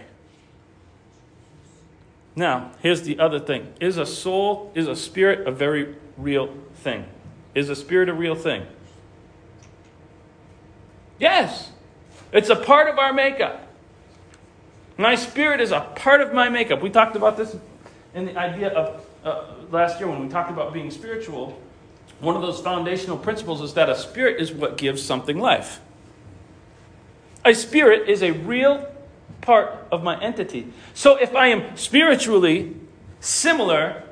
Now, 2.35 2.71
here's 2.81 3.01
the 3.01 3.19
other 3.19 3.39
thing: 3.39 3.73
is 3.81 3.97
a 3.97 4.05
soul, 4.05 4.71
is 4.75 4.87
a 4.87 4.95
spirit, 4.95 5.47
a 5.47 5.51
very 5.51 5.95
real 6.17 6.55
thing? 6.75 7.05
Is 7.53 7.69
a 7.69 7.75
spirit 7.75 8.07
a 8.07 8.13
real 8.13 8.35
thing? 8.35 8.65
Yes. 11.19 11.71
It's 12.31 12.49
a 12.49 12.55
part 12.55 12.87
of 12.87 12.97
our 12.97 13.11
makeup. 13.11 13.67
My 14.97 15.15
spirit 15.15 15.59
is 15.59 15.71
a 15.71 15.81
part 15.81 16.21
of 16.21 16.33
my 16.33 16.47
makeup. 16.49 16.81
We 16.81 16.89
talked 16.89 17.15
about 17.15 17.35
this 17.37 17.55
in 18.13 18.25
the 18.25 18.37
idea 18.37 18.69
of 18.69 19.05
uh, 19.23 19.53
last 19.69 19.99
year 19.99 20.09
when 20.09 20.21
we 20.21 20.29
talked 20.29 20.49
about 20.49 20.73
being 20.73 20.91
spiritual. 20.91 21.59
One 22.19 22.35
of 22.35 22.41
those 22.41 22.59
foundational 22.59 23.17
principles 23.17 23.61
is 23.61 23.73
that 23.73 23.89
a 23.89 23.95
spirit 23.95 24.39
is 24.39 24.51
what 24.51 24.77
gives 24.77 25.01
something 25.01 25.39
life. 25.39 25.79
A 27.43 27.53
spirit 27.53 28.07
is 28.07 28.21
a 28.21 28.31
real 28.31 28.87
part 29.41 29.87
of 29.91 30.03
my 30.03 30.21
entity. 30.21 30.71
So 30.93 31.15
if 31.15 31.35
I 31.35 31.47
am 31.47 31.75
spiritually 31.75 32.75
similar 33.19 34.03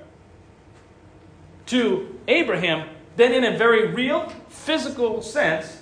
to 1.68 2.20
Abraham, 2.28 2.90
then 3.16 3.34
in 3.34 3.44
a 3.44 3.58
very 3.58 3.88
real, 3.88 4.32
physical 4.50 5.22
sense, 5.22 5.82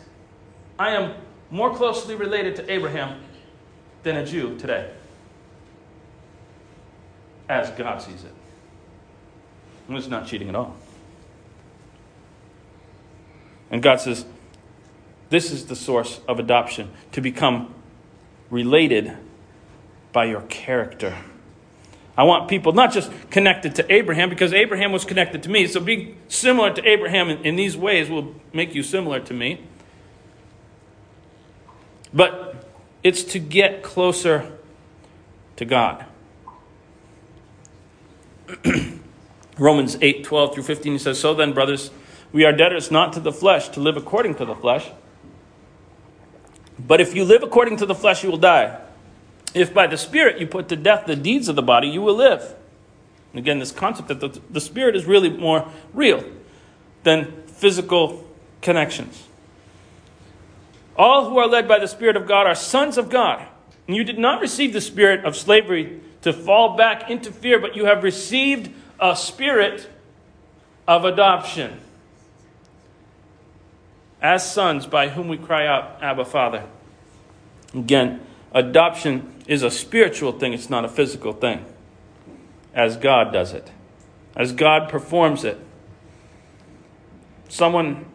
I 0.78 0.92
am 0.92 1.14
more 1.50 1.74
closely 1.74 2.16
related 2.16 2.56
to 2.58 2.72
Abraham 2.72 3.22
than 4.04 4.18
a 4.18 4.26
Jew 4.26 4.58
today, 4.58 4.92
as 7.50 7.70
God 7.72 8.02
sees 8.02 8.24
it. 8.24 8.34
And 9.88 9.98
it's 9.98 10.08
not 10.08 10.28
cheating 10.28 10.50
at 10.50 10.56
all. 10.56 10.76
And 13.70 13.82
God 13.82 14.02
says, 14.02 14.26
This 15.30 15.52
is 15.52 15.66
the 15.68 15.76
source 15.76 16.20
of 16.28 16.40
adoption 16.40 16.92
to 17.14 17.22
become 17.22 17.74
related 18.50 19.16
by 20.12 20.26
your 20.26 20.42
character. 20.42 21.16
I 22.18 22.24
want 22.24 22.50
people 22.50 22.74
not 22.74 22.92
just 22.92 23.12
connected 23.30 23.76
to 23.76 23.94
Abraham, 23.94 24.30
because 24.30 24.52
Abraham 24.52 24.92
was 24.92 25.06
connected 25.06 25.44
to 25.44 25.50
me. 25.50 25.68
So 25.68 25.80
being 25.80 26.18
similar 26.28 26.74
to 26.74 26.84
Abraham 26.88 27.30
in, 27.30 27.46
in 27.46 27.56
these 27.56 27.78
ways 27.78 28.10
will 28.10 28.34
make 28.52 28.74
you 28.74 28.82
similar 28.82 29.20
to 29.20 29.34
me. 29.34 29.62
But 32.12 32.68
it's 33.04 33.24
to 33.26 33.40
get 33.40 33.84
closer 33.84 34.58
to 35.58 35.66
God. 35.66 36.07
Romans 39.58 39.98
8 40.02 40.24
12 40.24 40.54
through 40.54 40.64
15, 40.64 40.92
he 40.94 41.00
says, 41.00 41.20
So 41.20 41.34
then, 41.34 41.54
brothers, 41.54 41.92
we 42.32 42.46
are 42.46 42.52
debtors 42.52 42.92
not 42.92 43.14
to 43.14 43.20
the 43.20 43.32
flesh 43.32 43.70
to 43.70 43.80
live 43.80 43.98
according 43.98 44.36
to 44.36 44.46
the 44.46 44.56
flesh. 44.56 44.90
But 46.80 47.02
if 47.02 47.16
you 47.16 47.26
live 47.26 47.44
according 47.44 47.78
to 47.78 47.86
the 47.86 47.96
flesh, 47.96 48.24
you 48.24 48.30
will 48.30 48.38
die. 48.38 48.80
If 49.54 49.74
by 49.74 49.88
the 49.88 49.98
Spirit 49.98 50.40
you 50.40 50.48
put 50.48 50.70
to 50.70 50.76
death 50.76 51.06
the 51.06 51.16
deeds 51.16 51.48
of 51.48 51.56
the 51.56 51.64
body, 51.64 51.88
you 51.88 52.02
will 52.02 52.16
live. 52.16 52.56
And 53.34 53.40
again, 53.40 53.60
this 53.60 53.72
concept 53.72 54.10
that 54.10 54.20
the, 54.20 54.40
the 54.50 54.62
Spirit 54.62 54.96
is 54.96 55.06
really 55.06 55.30
more 55.30 55.68
real 55.94 56.24
than 57.04 57.44
physical 57.48 58.26
connections. 58.62 59.28
All 60.96 61.30
who 61.30 61.38
are 61.38 61.48
led 61.48 61.68
by 61.68 61.80
the 61.80 61.88
Spirit 61.88 62.16
of 62.16 62.28
God 62.28 62.48
are 62.48 62.56
sons 62.56 62.98
of 62.98 63.10
God. 63.10 63.46
And 63.88 63.96
you 63.96 64.04
did 64.04 64.20
not 64.20 64.42
receive 64.42 64.74
the 64.74 64.82
spirit 64.82 65.24
of 65.24 65.36
slavery 65.36 66.02
to 66.28 66.34
fall 66.34 66.76
back 66.76 67.10
into 67.10 67.32
fear, 67.32 67.58
but 67.58 67.74
you 67.74 67.86
have 67.86 68.04
received 68.04 68.70
a 69.00 69.16
spirit 69.16 69.90
of 70.86 71.06
adoption 71.06 71.80
as 74.22 74.52
sons 74.52 74.86
by 74.86 75.08
whom 75.08 75.30
we 75.30 75.38
cry 75.38 75.66
out, 75.66 75.98
Abba, 76.02 76.26
Father. 76.26 76.66
Again, 77.74 78.20
adoption 78.52 79.34
is 79.48 79.64
a 79.64 79.72
spiritual 79.72 80.34
thing, 80.34 80.52
it's 80.52 80.70
not 80.70 80.84
a 80.84 80.90
physical 80.90 81.32
thing, 81.32 81.64
as 82.74 82.98
God 82.98 83.32
does 83.32 83.54
it, 83.54 83.72
as 84.36 84.52
God 84.52 84.90
performs 84.90 85.46
it. 85.46 85.58
Someone 87.48 88.06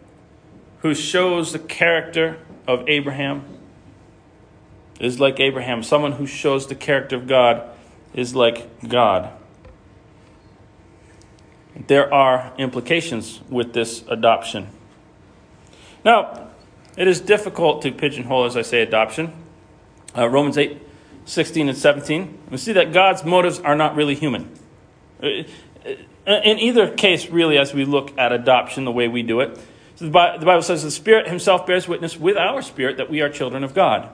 who 0.81 0.95
shows 0.95 1.55
the 1.55 1.59
character 1.59 2.39
of 2.69 2.87
Abraham 2.89 3.45
is 5.01 5.19
like 5.19 5.41
Abraham. 5.41 5.83
Someone 5.83 6.13
who 6.13 6.27
shows 6.27 6.67
the 6.67 6.75
character 6.75 7.17
of 7.17 7.27
God 7.27 7.72
is 8.15 8.35
like 8.35 8.89
God. 8.89 9.33
There 11.87 12.13
are 12.13 12.53
implications 12.59 13.41
with 13.49 13.73
this 13.73 14.05
adoption. 14.09 14.69
Now, 16.05 16.49
it 16.97 17.09
is 17.09 17.21
difficult 17.21 17.83
to 17.83 17.93
pigeonhole, 17.93 18.45
as 18.45 18.57
I 18.57 18.63
say, 18.63 18.83
adoption. 18.83 19.33
Uh, 20.17 20.29
Romans 20.29 20.59
8, 20.59 20.81
16 21.25 21.69
and 21.71 21.79
17. 21.79 22.39
We 22.51 22.57
see 22.59 22.73
that 22.73 22.93
God's 22.93 23.25
motives 23.25 23.61
are 23.61 23.75
not 23.75 23.97
really 23.97 24.15
human. 24.15 24.51
Uh, 25.23 25.45
uh, 26.27 26.41
in 26.45 26.59
either 26.59 26.89
case, 26.95 27.29
really, 27.31 27.59
as 27.59 27.73
we 27.73 27.85
look 27.85 28.17
at 28.19 28.33
adoption 28.33 28.85
the 28.85 28.93
way 28.93 29.09
we 29.09 29.23
do 29.23 29.41
it, 29.41 29.59
so 29.97 30.05
the 30.05 30.11
Bible 30.11 30.63
says 30.63 30.83
the 30.83 30.91
Spirit 30.91 31.29
Himself 31.29 31.67
bears 31.67 31.89
witness 31.89 32.17
with 32.19 32.37
our 32.37 32.63
spirit 32.63 32.97
that 32.97 33.11
we 33.11 33.21
are 33.21 33.29
children 33.29 33.65
of 33.65 33.75
God. 33.75 34.09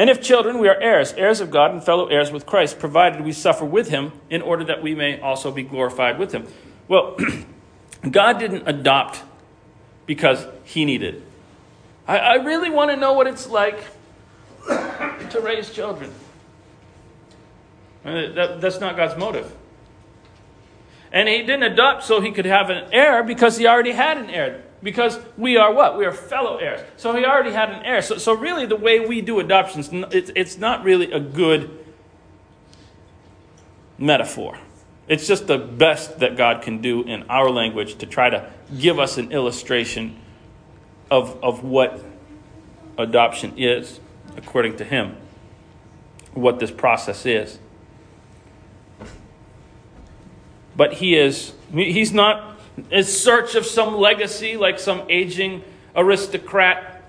And 0.00 0.08
if 0.08 0.22
children, 0.22 0.58
we 0.58 0.66
are 0.66 0.80
heirs, 0.80 1.12
heirs 1.12 1.42
of 1.42 1.50
God 1.50 1.72
and 1.72 1.84
fellow 1.84 2.06
heirs 2.06 2.32
with 2.32 2.46
Christ, 2.46 2.78
provided 2.78 3.20
we 3.20 3.32
suffer 3.32 3.66
with 3.66 3.90
Him 3.90 4.12
in 4.30 4.40
order 4.40 4.64
that 4.64 4.82
we 4.82 4.94
may 4.94 5.20
also 5.20 5.52
be 5.52 5.62
glorified 5.62 6.18
with 6.18 6.32
Him. 6.32 6.46
Well, 6.88 7.18
God 8.10 8.38
didn't 8.38 8.66
adopt 8.66 9.22
because 10.06 10.46
he 10.64 10.86
needed. 10.86 11.22
I, 12.08 12.16
I 12.16 12.34
really 12.36 12.70
want 12.70 12.90
to 12.90 12.96
know 12.96 13.12
what 13.12 13.26
it's 13.26 13.46
like 13.46 13.84
to 14.66 15.40
raise 15.42 15.68
children. 15.68 16.10
Uh, 18.02 18.32
that, 18.32 18.60
that's 18.62 18.80
not 18.80 18.96
God's 18.96 19.18
motive. 19.18 19.54
And 21.12 21.28
he 21.28 21.40
didn't 21.40 21.64
adopt 21.64 22.04
so 22.04 22.22
he 22.22 22.30
could 22.32 22.46
have 22.46 22.70
an 22.70 22.88
heir 22.90 23.22
because 23.22 23.58
he 23.58 23.66
already 23.66 23.92
had 23.92 24.16
an 24.16 24.30
heir. 24.30 24.62
Because 24.82 25.18
we 25.36 25.56
are 25.56 25.72
what? 25.72 25.98
We 25.98 26.06
are 26.06 26.12
fellow 26.12 26.56
heirs. 26.56 26.80
So 26.96 27.14
he 27.14 27.24
already 27.24 27.52
had 27.52 27.70
an 27.70 27.84
heir. 27.84 28.00
So, 28.00 28.16
so 28.16 28.32
really, 28.32 28.64
the 28.66 28.76
way 28.76 29.00
we 29.00 29.20
do 29.20 29.38
adoptions, 29.40 29.90
it's, 29.92 30.30
it's 30.34 30.56
not 30.56 30.84
really 30.84 31.12
a 31.12 31.20
good 31.20 31.78
metaphor. 33.98 34.58
It's 35.06 35.26
just 35.26 35.46
the 35.46 35.58
best 35.58 36.20
that 36.20 36.36
God 36.36 36.62
can 36.62 36.80
do 36.80 37.02
in 37.02 37.24
our 37.28 37.50
language 37.50 37.96
to 37.96 38.06
try 38.06 38.30
to 38.30 38.50
give 38.78 38.98
us 38.98 39.18
an 39.18 39.32
illustration 39.32 40.16
of, 41.10 41.42
of 41.42 41.64
what 41.64 42.02
adoption 42.96 43.52
is, 43.58 44.00
according 44.36 44.76
to 44.76 44.84
Him, 44.84 45.16
what 46.32 46.60
this 46.60 46.70
process 46.70 47.26
is. 47.26 47.58
But 50.76 50.94
He 50.94 51.16
is, 51.16 51.52
He's 51.72 52.12
not 52.12 52.49
in 52.90 53.04
search 53.04 53.54
of 53.54 53.66
some 53.66 53.96
legacy 53.96 54.56
like 54.56 54.78
some 54.78 55.02
aging 55.08 55.62
aristocrat. 55.96 57.02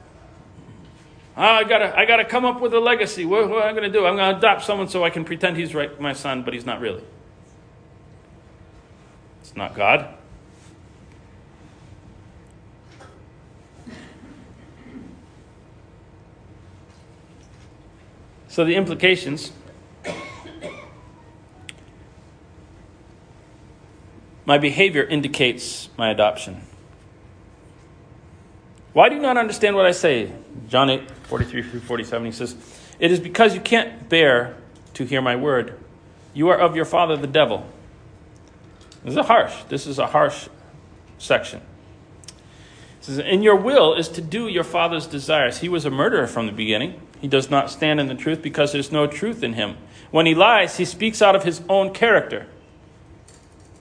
Oh, 1.38 1.42
I 1.42 1.64
gotta, 1.64 1.98
I 1.98 2.06
gotta 2.06 2.26
come 2.26 2.46
up 2.46 2.62
with 2.62 2.74
a 2.74 2.80
legacy. 2.80 3.26
What, 3.26 3.50
what 3.50 3.64
am 3.64 3.70
I 3.70 3.74
gonna 3.74 3.92
do? 3.92 4.06
I'm 4.06 4.16
gonna 4.16 4.38
adopt 4.38 4.64
someone 4.64 4.90
so 4.90 5.04
I 5.04 5.10
can 5.10 5.24
pretend 5.24 5.58
he's 5.58 5.74
right, 5.74 6.00
my 6.00 6.14
son, 6.14 6.44
but 6.44 6.54
he's 6.54 6.66
not 6.66 6.82
really. 6.82 7.04
It's 9.42 9.56
not 9.56 9.76
God. 9.76 10.18
So 18.48 18.66
the 18.66 18.76
implications 18.76 19.54
my 24.52 24.58
behavior 24.58 25.02
indicates 25.04 25.88
my 25.98 26.10
adoption. 26.10 26.62
Why 28.92 29.08
do 29.08 29.16
you 29.16 29.22
not 29.22 29.38
understand 29.38 29.78
what 29.78 29.86
I 29.86 29.92
say? 29.92 30.30
John 30.68 30.90
8, 30.90 31.10
43 31.24 31.64
through 31.64 31.80
47, 31.80 32.26
he 32.26 32.32
says, 32.34 32.58
It 33.00 33.14
is 33.14 33.22
because 33.22 33.56
you 33.56 33.62
can't 33.62 34.10
bear 34.10 34.58
to 34.96 35.06
hear 35.06 35.22
my 35.22 35.38
word. 35.38 35.80
You 36.34 36.50
are 36.50 36.60
of 36.60 36.76
your 36.76 36.84
father, 36.84 37.16
the 37.16 37.28
devil 37.28 37.66
this 39.06 39.14
is 39.14 39.18
a 39.18 39.24
harsh. 39.24 39.54
This 39.70 39.88
is 39.88 40.00
a 40.00 40.08
harsh 40.08 40.50
section. 41.18 41.62
It 42.28 43.06
says, 43.06 43.20
"In 43.20 43.42
your 43.44 43.56
will 43.56 43.94
is 43.94 44.10
to 44.10 44.22
do 44.22 44.50
your 44.50 44.66
father's 44.66 45.08
desires." 45.08 45.60
He 45.60 45.70
was 45.70 45.86
a 45.86 45.90
murderer 45.90 46.28
from 46.28 46.46
the 46.46 46.52
beginning. 46.52 47.00
He 47.22 47.30
does 47.30 47.50
not 47.50 47.72
stand 47.72 48.02
in 48.02 48.08
the 48.08 48.16
truth 48.16 48.42
because 48.42 48.74
there's 48.74 48.92
no 48.92 49.08
truth 49.08 49.44
in 49.44 49.54
him. 49.54 49.78
When 50.12 50.26
he 50.26 50.36
lies, 50.36 50.76
he 50.76 50.84
speaks 50.84 51.22
out 51.22 51.38
of 51.38 51.46
his 51.46 51.62
own 51.70 51.94
character. 51.94 52.48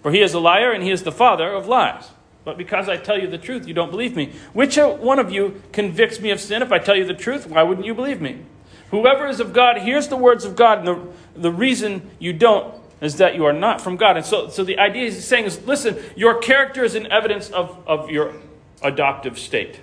For 0.02 0.10
he 0.10 0.20
is 0.20 0.34
a 0.34 0.40
liar 0.40 0.72
and 0.72 0.82
he 0.82 0.90
is 0.90 1.02
the 1.02 1.12
father 1.12 1.52
of 1.52 1.66
lies. 1.66 2.10
But 2.44 2.56
because 2.56 2.88
I 2.88 2.96
tell 2.96 3.18
you 3.18 3.26
the 3.26 3.38
truth, 3.38 3.68
you 3.68 3.74
don't 3.74 3.90
believe 3.90 4.16
me. 4.16 4.32
Which 4.52 4.76
one 4.76 5.18
of 5.18 5.30
you 5.30 5.62
convicts 5.72 6.20
me 6.20 6.30
of 6.30 6.40
sin? 6.40 6.62
If 6.62 6.72
I 6.72 6.78
tell 6.78 6.96
you 6.96 7.04
the 7.04 7.14
truth, 7.14 7.46
why 7.46 7.62
wouldn't 7.62 7.86
you 7.86 7.94
believe 7.94 8.20
me? 8.20 8.44
Whoever 8.90 9.28
is 9.28 9.40
of 9.40 9.52
God 9.52 9.78
hears 9.78 10.08
the 10.08 10.16
words 10.16 10.44
of 10.44 10.56
God, 10.56 10.78
and 10.78 10.88
the, 10.88 11.40
the 11.40 11.52
reason 11.52 12.10
you 12.18 12.32
don't 12.32 12.74
is 13.00 13.16
that 13.16 13.34
you 13.34 13.44
are 13.44 13.52
not 13.52 13.80
from 13.80 13.96
God. 13.96 14.16
And 14.16 14.26
so, 14.26 14.48
so 14.48 14.64
the 14.64 14.78
idea 14.78 15.04
he's 15.04 15.24
saying 15.24 15.44
is 15.44 15.64
listen, 15.66 15.96
your 16.16 16.38
character 16.38 16.82
is 16.82 16.94
an 16.94 17.10
evidence 17.12 17.50
of, 17.50 17.78
of 17.86 18.10
your 18.10 18.34
adoptive 18.82 19.38
state. 19.38 19.80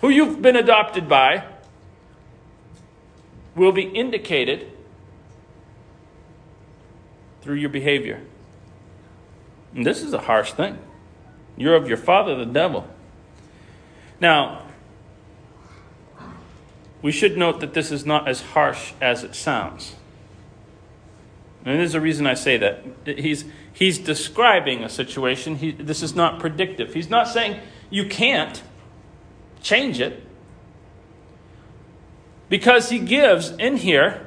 Who 0.00 0.10
you've 0.10 0.40
been 0.40 0.56
adopted 0.56 1.08
by 1.08 1.44
will 3.54 3.72
be 3.72 3.82
indicated 3.82 4.70
through 7.42 7.56
your 7.56 7.70
behavior. 7.70 8.22
This 9.72 10.02
is 10.02 10.12
a 10.12 10.18
harsh 10.18 10.52
thing. 10.52 10.78
You're 11.56 11.76
of 11.76 11.88
your 11.88 11.96
father, 11.96 12.34
the 12.34 12.46
devil. 12.46 12.88
Now, 14.20 14.62
we 17.02 17.12
should 17.12 17.36
note 17.36 17.60
that 17.60 17.74
this 17.74 17.90
is 17.90 18.04
not 18.04 18.28
as 18.28 18.40
harsh 18.40 18.92
as 19.00 19.24
it 19.24 19.34
sounds. 19.34 19.94
And 21.64 21.78
there's 21.78 21.94
a 21.94 22.00
reason 22.00 22.26
I 22.26 22.34
say 22.34 22.56
that. 22.56 22.84
He's, 23.04 23.44
he's 23.72 23.98
describing 23.98 24.82
a 24.82 24.88
situation. 24.88 25.56
He, 25.56 25.72
this 25.72 26.02
is 26.02 26.14
not 26.14 26.40
predictive. 26.40 26.94
He's 26.94 27.10
not 27.10 27.28
saying 27.28 27.60
you 27.90 28.06
can't 28.06 28.62
change 29.62 30.00
it. 30.00 30.26
Because 32.48 32.90
he 32.90 32.98
gives 32.98 33.50
in 33.50 33.76
here, 33.76 34.26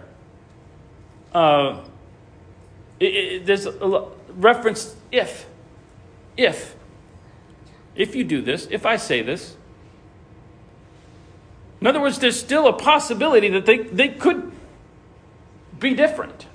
uh, 1.34 1.82
it, 2.99 3.06
it, 3.06 3.45
there's 3.45 3.65
a 3.65 4.08
reference 4.29 4.95
if. 5.13 5.45
If. 6.36 6.76
If 7.95 8.15
you 8.15 8.23
do 8.23 8.41
this, 8.41 8.67
if 8.71 8.86
I 8.86 8.97
say 8.97 9.21
this. 9.21 9.56
In 11.80 11.88
other 11.88 12.02
words, 12.02 12.19
there's 12.19 12.39
still 12.39 12.67
a 12.67 12.73
possibility 12.73 13.49
that 13.49 13.65
they, 13.65 13.78
they 13.78 14.10
could 14.10 14.52
be 15.80 15.93
different. 15.93 16.47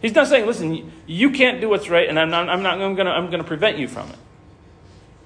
He's 0.00 0.14
not 0.14 0.26
saying, 0.26 0.46
listen, 0.46 0.90
you 1.06 1.30
can't 1.30 1.60
do 1.60 1.68
what's 1.68 1.88
right, 1.88 2.08
and 2.08 2.18
I'm 2.18 2.30
not, 2.30 2.48
I'm 2.48 2.62
not 2.62 2.80
I'm 2.80 2.94
going 2.94 3.06
to 3.06 3.12
I'm 3.12 3.30
to 3.30 3.44
prevent 3.44 3.78
you 3.78 3.86
from 3.86 4.10
it. 4.10 4.18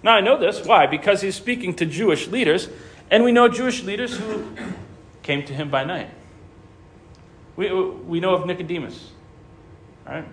Now, 0.02 0.12
I 0.12 0.20
know 0.20 0.38
this. 0.38 0.64
Why? 0.66 0.86
Because 0.86 1.22
he's 1.22 1.34
speaking 1.34 1.74
to 1.76 1.86
Jewish 1.86 2.28
leaders, 2.28 2.68
And 3.10 3.24
we 3.24 3.32
know 3.32 3.48
Jewish 3.48 3.82
leaders 3.84 4.16
who 4.16 4.44
came 5.22 5.44
to 5.46 5.52
him 5.52 5.70
by 5.70 5.84
night. 5.84 6.10
We, 7.54 7.72
we 7.72 8.20
know 8.20 8.34
of 8.34 8.46
Nicodemus, 8.46 9.10
right? 10.04 10.26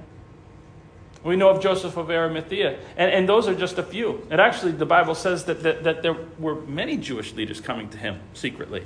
We 1.23 1.38
know 1.38 1.49
of 1.49 1.62
Joseph 1.62 1.95
of 1.95 2.09
Arimathea. 2.09 2.79
And, 2.97 3.12
and 3.12 3.29
those 3.29 3.47
are 3.47 3.55
just 3.55 3.77
a 3.77 3.83
few. 3.83 4.27
And 4.29 4.41
actually, 4.41 4.73
the 4.73 4.86
Bible 4.86 5.15
says 5.15 5.45
that, 5.45 5.63
that, 5.63 5.83
that 5.83 6.01
there 6.03 6.17
were 6.38 6.55
many 6.55 6.97
Jewish 6.97 7.33
leaders 7.33 7.62
coming 7.62 7.89
to 7.89 7.97
him 7.97 8.19
secretly. 8.33 8.83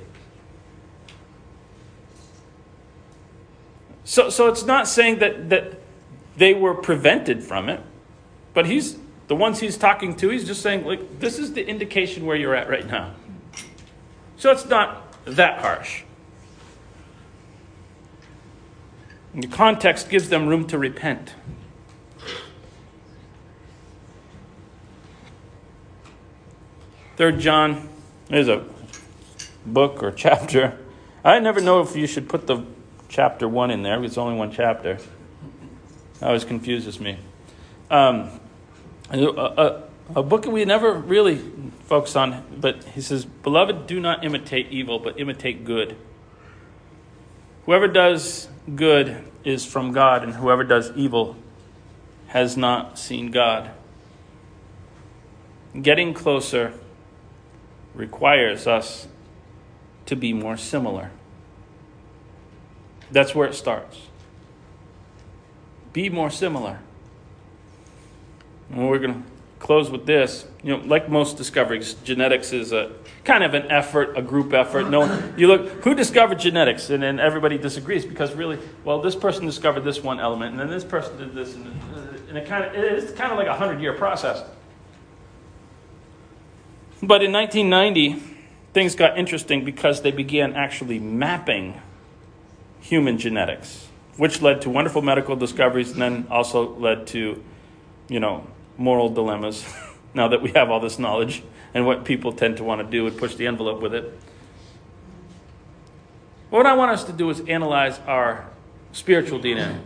So, 4.04 4.30
so 4.30 4.46
it's 4.46 4.64
not 4.64 4.88
saying 4.88 5.18
that, 5.18 5.50
that 5.50 5.80
they 6.36 6.54
were 6.54 6.74
prevented 6.74 7.42
from 7.42 7.68
it, 7.68 7.80
but 8.54 8.66
he's 8.66 8.96
the 9.26 9.36
ones 9.36 9.60
he's 9.60 9.76
talking 9.76 10.16
to, 10.16 10.30
he's 10.30 10.46
just 10.46 10.62
saying, 10.62 10.86
like, 10.86 11.20
this 11.20 11.38
is 11.38 11.52
the 11.52 11.66
indication 11.66 12.24
where 12.24 12.36
you're 12.36 12.54
at 12.54 12.68
right 12.68 12.86
now. 12.86 13.14
So 14.38 14.50
it's 14.50 14.64
not 14.64 15.12
that 15.26 15.60
harsh. 15.60 16.04
And 19.34 19.42
the 19.42 19.48
context 19.48 20.08
gives 20.08 20.30
them 20.30 20.46
room 20.46 20.66
to 20.68 20.78
repent. 20.78 21.34
Third 27.18 27.40
John 27.40 27.88
is 28.30 28.46
a 28.46 28.64
book 29.66 30.04
or 30.04 30.12
chapter. 30.12 30.78
I 31.24 31.40
never 31.40 31.60
know 31.60 31.80
if 31.80 31.96
you 31.96 32.06
should 32.06 32.28
put 32.28 32.46
the 32.46 32.64
chapter 33.08 33.48
one 33.48 33.72
in 33.72 33.82
there. 33.82 34.04
It's 34.04 34.16
only 34.16 34.38
one 34.38 34.52
chapter. 34.52 34.92
It 34.92 36.22
always 36.22 36.44
confuses 36.44 37.00
me. 37.00 37.18
Um, 37.90 38.38
a, 39.10 39.18
a, 39.18 39.82
a 40.14 40.22
book 40.22 40.46
we 40.46 40.64
never 40.64 40.92
really 40.92 41.42
focus 41.86 42.14
on, 42.14 42.44
but 42.56 42.84
he 42.84 43.00
says, 43.00 43.24
Beloved, 43.24 43.88
do 43.88 43.98
not 43.98 44.24
imitate 44.24 44.68
evil, 44.70 45.00
but 45.00 45.18
imitate 45.18 45.64
good. 45.64 45.96
Whoever 47.66 47.88
does 47.88 48.46
good 48.76 49.24
is 49.42 49.66
from 49.66 49.90
God, 49.90 50.22
and 50.22 50.34
whoever 50.34 50.62
does 50.62 50.92
evil 50.92 51.34
has 52.28 52.56
not 52.56 52.96
seen 52.96 53.32
God. 53.32 53.72
Getting 55.82 56.14
closer 56.14 56.74
requires 57.94 58.66
us 58.66 59.08
to 60.06 60.16
be 60.16 60.32
more 60.32 60.56
similar. 60.56 61.10
That's 63.10 63.34
where 63.34 63.48
it 63.48 63.54
starts. 63.54 63.98
Be 65.92 66.08
more 66.08 66.30
similar. 66.30 66.80
And 68.70 68.88
we're 68.88 68.98
going 68.98 69.22
to 69.22 69.28
close 69.58 69.90
with 69.90 70.06
this. 70.06 70.46
You 70.62 70.76
know, 70.76 70.84
like 70.84 71.08
most 71.08 71.36
discoveries, 71.36 71.94
genetics 72.04 72.52
is 72.52 72.72
a 72.72 72.92
kind 73.24 73.44
of 73.44 73.54
an 73.54 73.70
effort, 73.70 74.16
a 74.16 74.22
group 74.22 74.52
effort. 74.52 74.88
No, 74.88 75.32
you 75.36 75.46
look 75.46 75.84
who 75.84 75.94
discovered 75.94 76.38
genetics, 76.38 76.90
and 76.90 77.02
then 77.02 77.18
everybody 77.18 77.58
disagrees 77.58 78.04
because 78.04 78.34
really, 78.34 78.58
well, 78.84 79.00
this 79.00 79.14
person 79.14 79.46
discovered 79.46 79.80
this 79.80 80.02
one 80.02 80.20
element, 80.20 80.52
and 80.52 80.60
then 80.60 80.70
this 80.70 80.84
person 80.84 81.16
did 81.18 81.34
this, 81.34 81.54
and, 81.54 81.66
and 82.28 82.38
it 82.38 82.46
kind 82.46 82.64
of 82.64 82.74
it's 82.74 83.12
kind 83.12 83.32
of 83.32 83.38
like 83.38 83.46
a 83.46 83.54
hundred 83.54 83.80
year 83.80 83.94
process. 83.94 84.44
But 87.02 87.22
in 87.22 87.32
1990, 87.32 88.22
things 88.72 88.94
got 88.94 89.18
interesting 89.18 89.64
because 89.64 90.02
they 90.02 90.10
began 90.10 90.54
actually 90.54 90.98
mapping 90.98 91.80
human 92.80 93.18
genetics, 93.18 93.86
which 94.16 94.42
led 94.42 94.62
to 94.62 94.70
wonderful 94.70 95.02
medical 95.02 95.36
discoveries, 95.36 95.92
and 95.92 96.02
then 96.02 96.26
also 96.30 96.74
led 96.76 97.06
to, 97.08 97.42
you 98.08 98.20
know, 98.20 98.46
moral 98.76 99.08
dilemmas 99.08 99.64
now 100.14 100.28
that 100.28 100.42
we 100.42 100.50
have 100.52 100.70
all 100.70 100.80
this 100.80 100.98
knowledge 100.98 101.42
and 101.74 101.86
what 101.86 102.04
people 102.04 102.32
tend 102.32 102.56
to 102.56 102.64
want 102.64 102.80
to 102.80 102.86
do 102.86 103.06
and 103.06 103.16
push 103.16 103.34
the 103.34 103.46
envelope 103.46 103.80
with 103.80 103.94
it. 103.94 104.18
What 106.50 106.66
I 106.66 106.72
want 106.74 106.92
us 106.92 107.04
to 107.04 107.12
do 107.12 107.28
is 107.30 107.40
analyze 107.40 107.98
our 108.06 108.48
spiritual 108.92 109.38
DNA. 109.38 109.80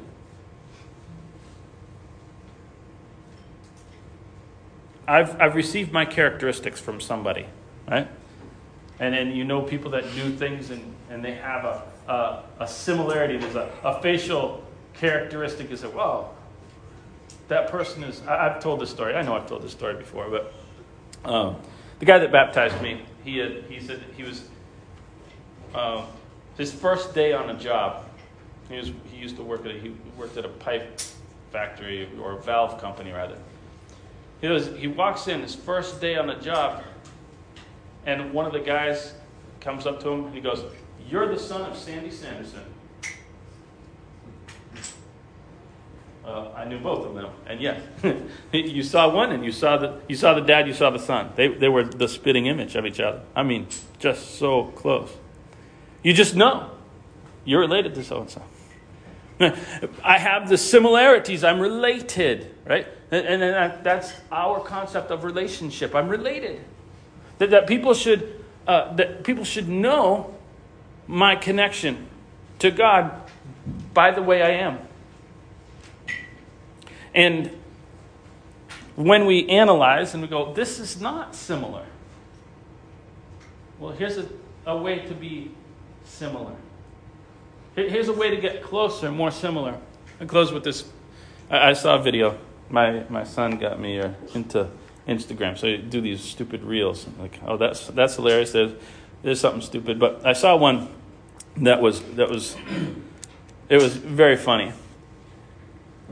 I've, 5.06 5.40
I've 5.40 5.54
received 5.54 5.92
my 5.92 6.04
characteristics 6.04 6.80
from 6.80 7.00
somebody, 7.00 7.46
right? 7.90 8.08
And 9.00 9.14
then 9.14 9.32
you 9.32 9.44
know 9.44 9.62
people 9.62 9.90
that 9.92 10.04
do 10.14 10.30
things 10.30 10.70
and, 10.70 10.94
and 11.10 11.24
they 11.24 11.34
have 11.34 11.64
a, 11.64 11.82
a, 12.08 12.44
a 12.60 12.68
similarity. 12.68 13.36
There's 13.36 13.56
a, 13.56 13.70
a 13.82 14.00
facial 14.00 14.62
characteristic. 14.94 15.70
You 15.70 15.76
say, 15.76 15.88
whoa, 15.88 16.30
that 17.48 17.68
person 17.68 18.04
is. 18.04 18.22
I, 18.26 18.44
have 18.44 18.60
told 18.62 18.80
this 18.80 18.90
story. 18.90 19.14
I 19.14 19.22
know 19.22 19.34
I've 19.34 19.48
told 19.48 19.62
this 19.62 19.72
story 19.72 19.94
before, 19.94 20.30
but 20.30 20.54
um, 21.28 21.56
the 21.98 22.04
guy 22.04 22.18
that 22.18 22.30
baptized 22.30 22.80
me, 22.80 23.02
he 23.24 23.38
had, 23.38 23.64
he 23.68 23.80
said 23.80 24.02
he 24.16 24.22
was 24.22 24.48
uh, 25.74 26.04
his 26.56 26.72
first 26.72 27.14
day 27.14 27.32
on 27.32 27.50
a 27.50 27.58
job. 27.58 28.04
He 28.68 28.76
was 28.76 28.92
he 29.10 29.18
used 29.18 29.36
to 29.36 29.42
work 29.42 29.64
at 29.64 29.72
a, 29.72 29.78
he 29.78 29.94
worked 30.16 30.36
at 30.36 30.44
a 30.44 30.48
pipe 30.48 31.00
factory 31.50 32.08
or 32.20 32.32
a 32.32 32.42
valve 32.42 32.80
company 32.80 33.10
rather. 33.10 33.36
He 34.42 34.48
was 34.48 34.76
he 34.76 34.88
walks 34.88 35.28
in 35.28 35.40
his 35.40 35.54
first 35.54 36.00
day 36.00 36.16
on 36.16 36.26
the 36.26 36.34
job, 36.34 36.84
and 38.04 38.34
one 38.34 38.44
of 38.44 38.52
the 38.52 38.60
guys 38.60 39.14
comes 39.60 39.86
up 39.86 40.02
to 40.02 40.10
him 40.10 40.26
and 40.26 40.34
he 40.34 40.40
goes, 40.42 40.64
"You're 41.08 41.32
the 41.32 41.38
son 41.38 41.62
of 41.62 41.76
Sandy 41.76 42.10
Sanderson." 42.10 42.64
I 46.62 46.64
knew 46.64 46.78
both 46.78 47.04
of 47.06 47.14
them, 47.14 47.30
and 47.46 47.60
yes, 47.60 47.80
you 48.52 48.84
saw 48.84 49.12
one, 49.12 49.32
and 49.32 49.44
you 49.44 49.50
saw 49.50 49.76
the 49.76 50.00
you 50.08 50.14
saw 50.14 50.34
the 50.34 50.40
dad, 50.40 50.68
you 50.68 50.74
saw 50.74 50.90
the 50.90 50.98
son. 50.98 51.32
They 51.34 51.48
they 51.48 51.68
were 51.68 51.82
the 51.82 52.06
spitting 52.06 52.46
image 52.46 52.76
of 52.76 52.86
each 52.86 53.00
other. 53.00 53.22
I 53.34 53.42
mean, 53.42 53.66
just 53.98 54.38
so 54.38 54.66
close. 54.66 55.10
You 56.04 56.12
just 56.12 56.36
know 56.36 56.70
you're 57.44 57.60
related 57.60 57.96
to 57.96 58.04
so 58.04 58.20
and 58.20 58.30
so. 58.30 58.42
I 60.04 60.18
have 60.18 60.48
the 60.48 60.56
similarities. 60.56 61.42
I'm 61.42 61.58
related, 61.58 62.51
right? 62.66 62.86
And, 63.10 63.26
and 63.26 63.42
that, 63.42 63.84
that's 63.84 64.12
our 64.30 64.60
concept 64.60 65.10
of 65.10 65.24
relationship. 65.24 65.94
I'm 65.94 66.08
related. 66.08 66.60
That, 67.38 67.50
that 67.50 67.66
people 67.66 67.94
should 67.94 68.42
uh, 68.66 68.94
that 68.94 69.24
people 69.24 69.44
should 69.44 69.68
know 69.68 70.34
my 71.06 71.34
connection 71.34 72.06
to 72.60 72.70
God 72.70 73.12
by 73.92 74.12
the 74.12 74.22
way 74.22 74.42
I 74.42 74.50
am. 74.50 74.78
And 77.14 77.50
when 78.94 79.26
we 79.26 79.48
analyze 79.48 80.14
and 80.14 80.22
we 80.22 80.28
go, 80.28 80.52
this 80.54 80.78
is 80.78 81.00
not 81.00 81.34
similar. 81.34 81.84
Well, 83.78 83.92
here's 83.92 84.16
a, 84.16 84.28
a 84.64 84.76
way 84.76 85.00
to 85.00 85.14
be 85.14 85.50
similar. 86.04 86.54
Here's 87.74 88.08
a 88.08 88.12
way 88.12 88.30
to 88.30 88.36
get 88.36 88.62
closer, 88.62 89.10
more 89.10 89.30
similar. 89.30 89.78
I 90.20 90.26
close 90.26 90.52
with 90.52 90.62
this. 90.62 90.84
I, 91.50 91.70
I 91.70 91.72
saw 91.72 91.96
a 91.96 92.02
video. 92.02 92.38
My, 92.72 93.04
my 93.08 93.22
son 93.22 93.58
got 93.58 93.78
me 93.78 94.00
uh, 94.00 94.10
into 94.34 94.68
Instagram. 95.06 95.56
So 95.56 95.68
you 95.68 95.78
do 95.78 96.00
these 96.00 96.20
stupid 96.20 96.64
reels. 96.64 97.06
Like, 97.20 97.38
oh, 97.46 97.56
that's, 97.56 97.86
that's 97.86 98.16
hilarious. 98.16 98.50
There's, 98.50 98.72
there's 99.22 99.38
something 99.38 99.62
stupid. 99.62 100.00
But 100.00 100.26
I 100.26 100.32
saw 100.32 100.56
one 100.56 100.88
that 101.58 101.80
was, 101.80 102.02
that 102.16 102.28
was, 102.28 102.56
it 103.68 103.80
was 103.80 103.94
very 103.96 104.36
funny 104.36 104.72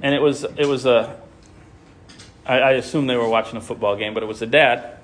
and 0.03 0.14
it 0.14 0.20
was 0.20 0.44
it 0.44 0.66
was 0.66 0.87
a. 0.87 1.18
I, 2.46 2.59
I 2.59 2.70
assume 2.73 3.07
they 3.07 3.16
were 3.16 3.29
watching 3.29 3.57
a 3.57 3.61
football 3.61 3.96
game, 3.96 4.14
but 4.14 4.23
it 4.23 4.27
was 4.27 4.42
a 4.42 4.46
dad, 4.46 4.99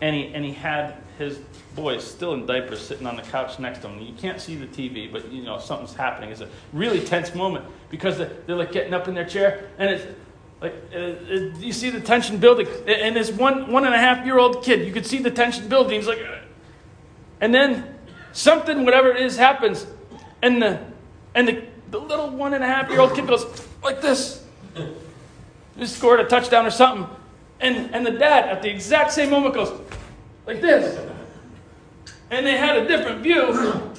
and 0.00 0.14
he 0.14 0.26
and 0.34 0.44
he 0.44 0.52
had 0.52 0.96
his 1.18 1.38
boys 1.76 2.04
still 2.04 2.34
in 2.34 2.46
diapers 2.46 2.80
sitting 2.80 3.06
on 3.06 3.16
the 3.16 3.22
couch 3.22 3.58
next 3.58 3.80
to 3.80 3.88
him. 3.88 4.00
You 4.00 4.14
can't 4.14 4.40
see 4.40 4.56
the 4.56 4.66
TV, 4.66 5.10
but 5.10 5.30
you 5.30 5.42
know 5.42 5.58
something's 5.58 5.94
happening. 5.94 6.30
It's 6.30 6.40
a 6.40 6.48
really 6.72 7.00
tense 7.00 7.34
moment 7.34 7.64
because 7.90 8.18
they're, 8.18 8.32
they're 8.46 8.56
like 8.56 8.72
getting 8.72 8.94
up 8.94 9.06
in 9.06 9.14
their 9.14 9.26
chair, 9.26 9.68
and 9.78 9.90
it's 9.90 10.04
like 10.64 10.74
uh, 10.94 10.98
uh, 10.98 11.58
you 11.58 11.74
see 11.74 11.90
the 11.90 12.00
tension 12.00 12.38
building. 12.38 12.66
And 12.86 13.14
this 13.14 13.30
one 13.30 13.70
one 13.70 13.84
and 13.84 13.94
a 13.94 13.98
half 13.98 14.24
year 14.24 14.38
old 14.38 14.64
kid, 14.64 14.86
you 14.86 14.92
could 14.92 15.04
see 15.04 15.18
the 15.18 15.30
tension 15.30 15.68
building. 15.68 16.00
He's 16.00 16.08
like, 16.08 16.20
uh, 16.20 16.38
and 17.42 17.54
then 17.54 17.94
something, 18.32 18.84
whatever 18.86 19.10
it 19.10 19.20
is, 19.20 19.36
happens, 19.36 19.86
and 20.40 20.62
the 20.62 20.80
and 21.34 21.46
the 21.46 21.64
the 21.90 22.00
little 22.00 22.30
one 22.30 22.54
and 22.54 22.64
a 22.64 22.66
half 22.66 22.88
year 22.88 23.00
old 23.00 23.14
kid 23.14 23.26
goes 23.26 23.44
like 23.82 24.00
this. 24.00 24.42
He 25.76 25.86
scored 25.86 26.20
a 26.20 26.24
touchdown 26.24 26.64
or 26.64 26.70
something. 26.70 27.06
And, 27.60 27.94
and 27.94 28.06
the 28.06 28.12
dad, 28.12 28.48
at 28.48 28.62
the 28.62 28.70
exact 28.70 29.12
same 29.12 29.30
moment, 29.30 29.54
goes 29.54 29.72
like 30.46 30.60
this. 30.60 30.98
And 32.30 32.46
they 32.46 32.56
had 32.56 32.76
a 32.76 32.86
different 32.86 33.22
view. 33.22 33.92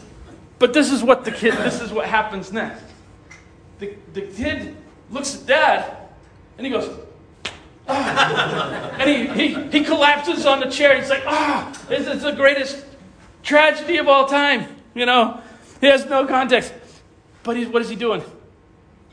But 0.57 0.73
this 0.73 0.91
is 0.91 1.03
what 1.03 1.25
the 1.25 1.31
kid, 1.31 1.53
this 1.53 1.81
is 1.81 1.91
what 1.91 2.05
happens 2.05 2.51
next. 2.51 2.83
The, 3.79 3.95
the 4.13 4.21
kid 4.21 4.75
looks 5.11 5.35
at 5.35 5.45
dad 5.45 6.04
and 6.57 6.65
he 6.65 6.71
goes, 6.71 6.89
ah. 7.87 8.95
and 8.99 9.09
he, 9.09 9.53
he, 9.53 9.79
he 9.79 9.83
collapses 9.83 10.45
on 10.45 10.59
the 10.59 10.69
chair. 10.69 10.99
He's 10.99 11.09
like, 11.09 11.23
ah, 11.25 11.71
this 11.87 12.07
is 12.07 12.23
the 12.23 12.31
greatest 12.31 12.85
tragedy 13.43 13.97
of 13.97 14.07
all 14.07 14.27
time. 14.27 14.67
You 14.93 15.05
know, 15.05 15.41
he 15.81 15.87
has 15.87 16.05
no 16.05 16.25
context. 16.25 16.73
But 17.43 17.57
he's, 17.57 17.67
what 17.67 17.81
is 17.81 17.89
he 17.89 17.95
doing? 17.95 18.23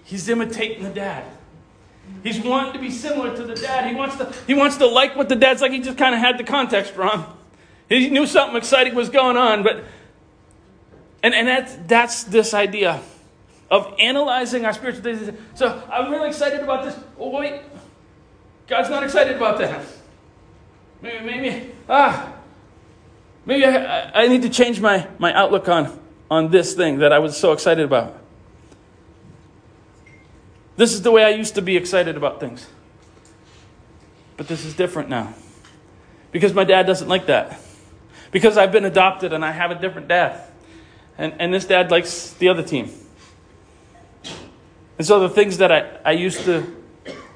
He's 0.04 0.28
imitating 0.28 0.84
the 0.84 0.90
dad. 0.90 1.24
He's 2.22 2.40
wanting 2.40 2.72
to 2.72 2.78
be 2.78 2.90
similar 2.90 3.34
to 3.36 3.42
the 3.42 3.54
dad. 3.54 3.88
He 3.88 3.94
wants 3.94 4.16
to, 4.16 4.32
he 4.46 4.54
wants 4.54 4.76
to 4.78 4.86
like 4.86 5.16
what 5.16 5.28
the 5.28 5.36
dad's 5.36 5.60
like. 5.60 5.72
He 5.72 5.80
just 5.80 5.98
kind 5.98 6.14
of 6.14 6.20
had 6.20 6.38
the 6.38 6.44
context 6.44 6.96
wrong. 6.96 7.36
He 7.88 8.08
knew 8.10 8.26
something 8.26 8.56
exciting 8.56 8.94
was 8.94 9.08
going 9.08 9.36
on, 9.36 9.62
but 9.62 9.84
and, 11.22 11.34
and 11.34 11.46
that's 11.46 11.76
that's 11.86 12.24
this 12.24 12.54
idea 12.54 13.00
of 13.72 13.94
analyzing 13.98 14.66
our 14.66 14.74
spiritual 14.74 15.02
things. 15.02 15.30
So 15.54 15.82
I'm 15.90 16.12
really 16.12 16.28
excited 16.28 16.60
about 16.60 16.84
this. 16.84 16.96
Oh 17.18 17.30
wait, 17.30 17.62
God's 18.68 18.90
not 18.90 19.02
excited 19.02 19.34
about 19.34 19.58
that. 19.58 19.82
Maybe, 21.00 21.24
maybe 21.24 21.70
ah, 21.88 22.34
maybe 23.46 23.64
I, 23.64 24.24
I 24.24 24.28
need 24.28 24.42
to 24.42 24.50
change 24.50 24.78
my, 24.78 25.08
my 25.18 25.32
outlook 25.32 25.70
on, 25.70 25.98
on 26.30 26.50
this 26.50 26.74
thing 26.74 26.98
that 26.98 27.14
I 27.14 27.18
was 27.18 27.34
so 27.34 27.52
excited 27.52 27.82
about. 27.82 28.18
This 30.76 30.92
is 30.92 31.00
the 31.00 31.10
way 31.10 31.24
I 31.24 31.30
used 31.30 31.54
to 31.54 31.62
be 31.62 31.78
excited 31.78 32.14
about 32.14 32.40
things. 32.40 32.66
But 34.36 34.48
this 34.48 34.66
is 34.66 34.74
different 34.74 35.08
now. 35.08 35.34
Because 36.30 36.52
my 36.52 36.64
dad 36.64 36.86
doesn't 36.86 37.08
like 37.08 37.26
that. 37.26 37.58
Because 38.30 38.58
I've 38.58 38.72
been 38.72 38.84
adopted 38.84 39.32
and 39.32 39.42
I 39.44 39.52
have 39.52 39.70
a 39.70 39.74
different 39.74 40.08
dad. 40.08 40.46
And, 41.16 41.34
and 41.38 41.54
this 41.54 41.64
dad 41.64 41.90
likes 41.90 42.32
the 42.34 42.48
other 42.48 42.62
team. 42.62 42.90
And 44.98 45.06
so 45.06 45.20
the 45.20 45.28
things 45.28 45.58
that 45.58 45.72
I, 45.72 45.98
I 46.04 46.12
used 46.12 46.44
to 46.44 46.76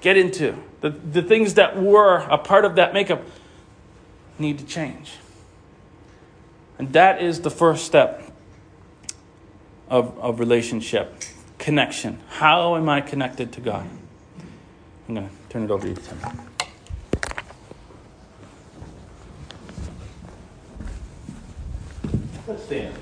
get 0.01 0.17
into, 0.17 0.57
the, 0.81 0.91
the 0.91 1.23
things 1.23 1.55
that 1.55 1.81
were 1.81 2.19
a 2.19 2.39
part 2.39 2.65
of 2.65 2.77
that 2.77 2.93
makeup, 2.93 3.23
need 4.39 4.59
to 4.59 4.67
change. 4.67 5.15
And 6.79 6.93
that 6.93 7.23
is 7.23 7.41
the 7.41 7.51
first 7.51 7.87
step 7.87 8.31
of, 9.89 10.19
of 10.19 10.39
relationship 10.39 11.23
connection. 11.59 12.21
How 12.29 12.77
am 12.77 12.89
I 12.89 13.01
connected 13.01 13.53
to 13.53 13.61
God? 13.61 13.89
I'm 15.09 15.15
going 15.15 15.29
to 15.29 15.35
turn 15.49 15.65
it 15.65 15.71
over 15.71 15.85
to 15.85 15.89
you, 15.89 15.97
Tim. 15.97 16.19
Let's 22.47 22.65
stand. 22.65 22.95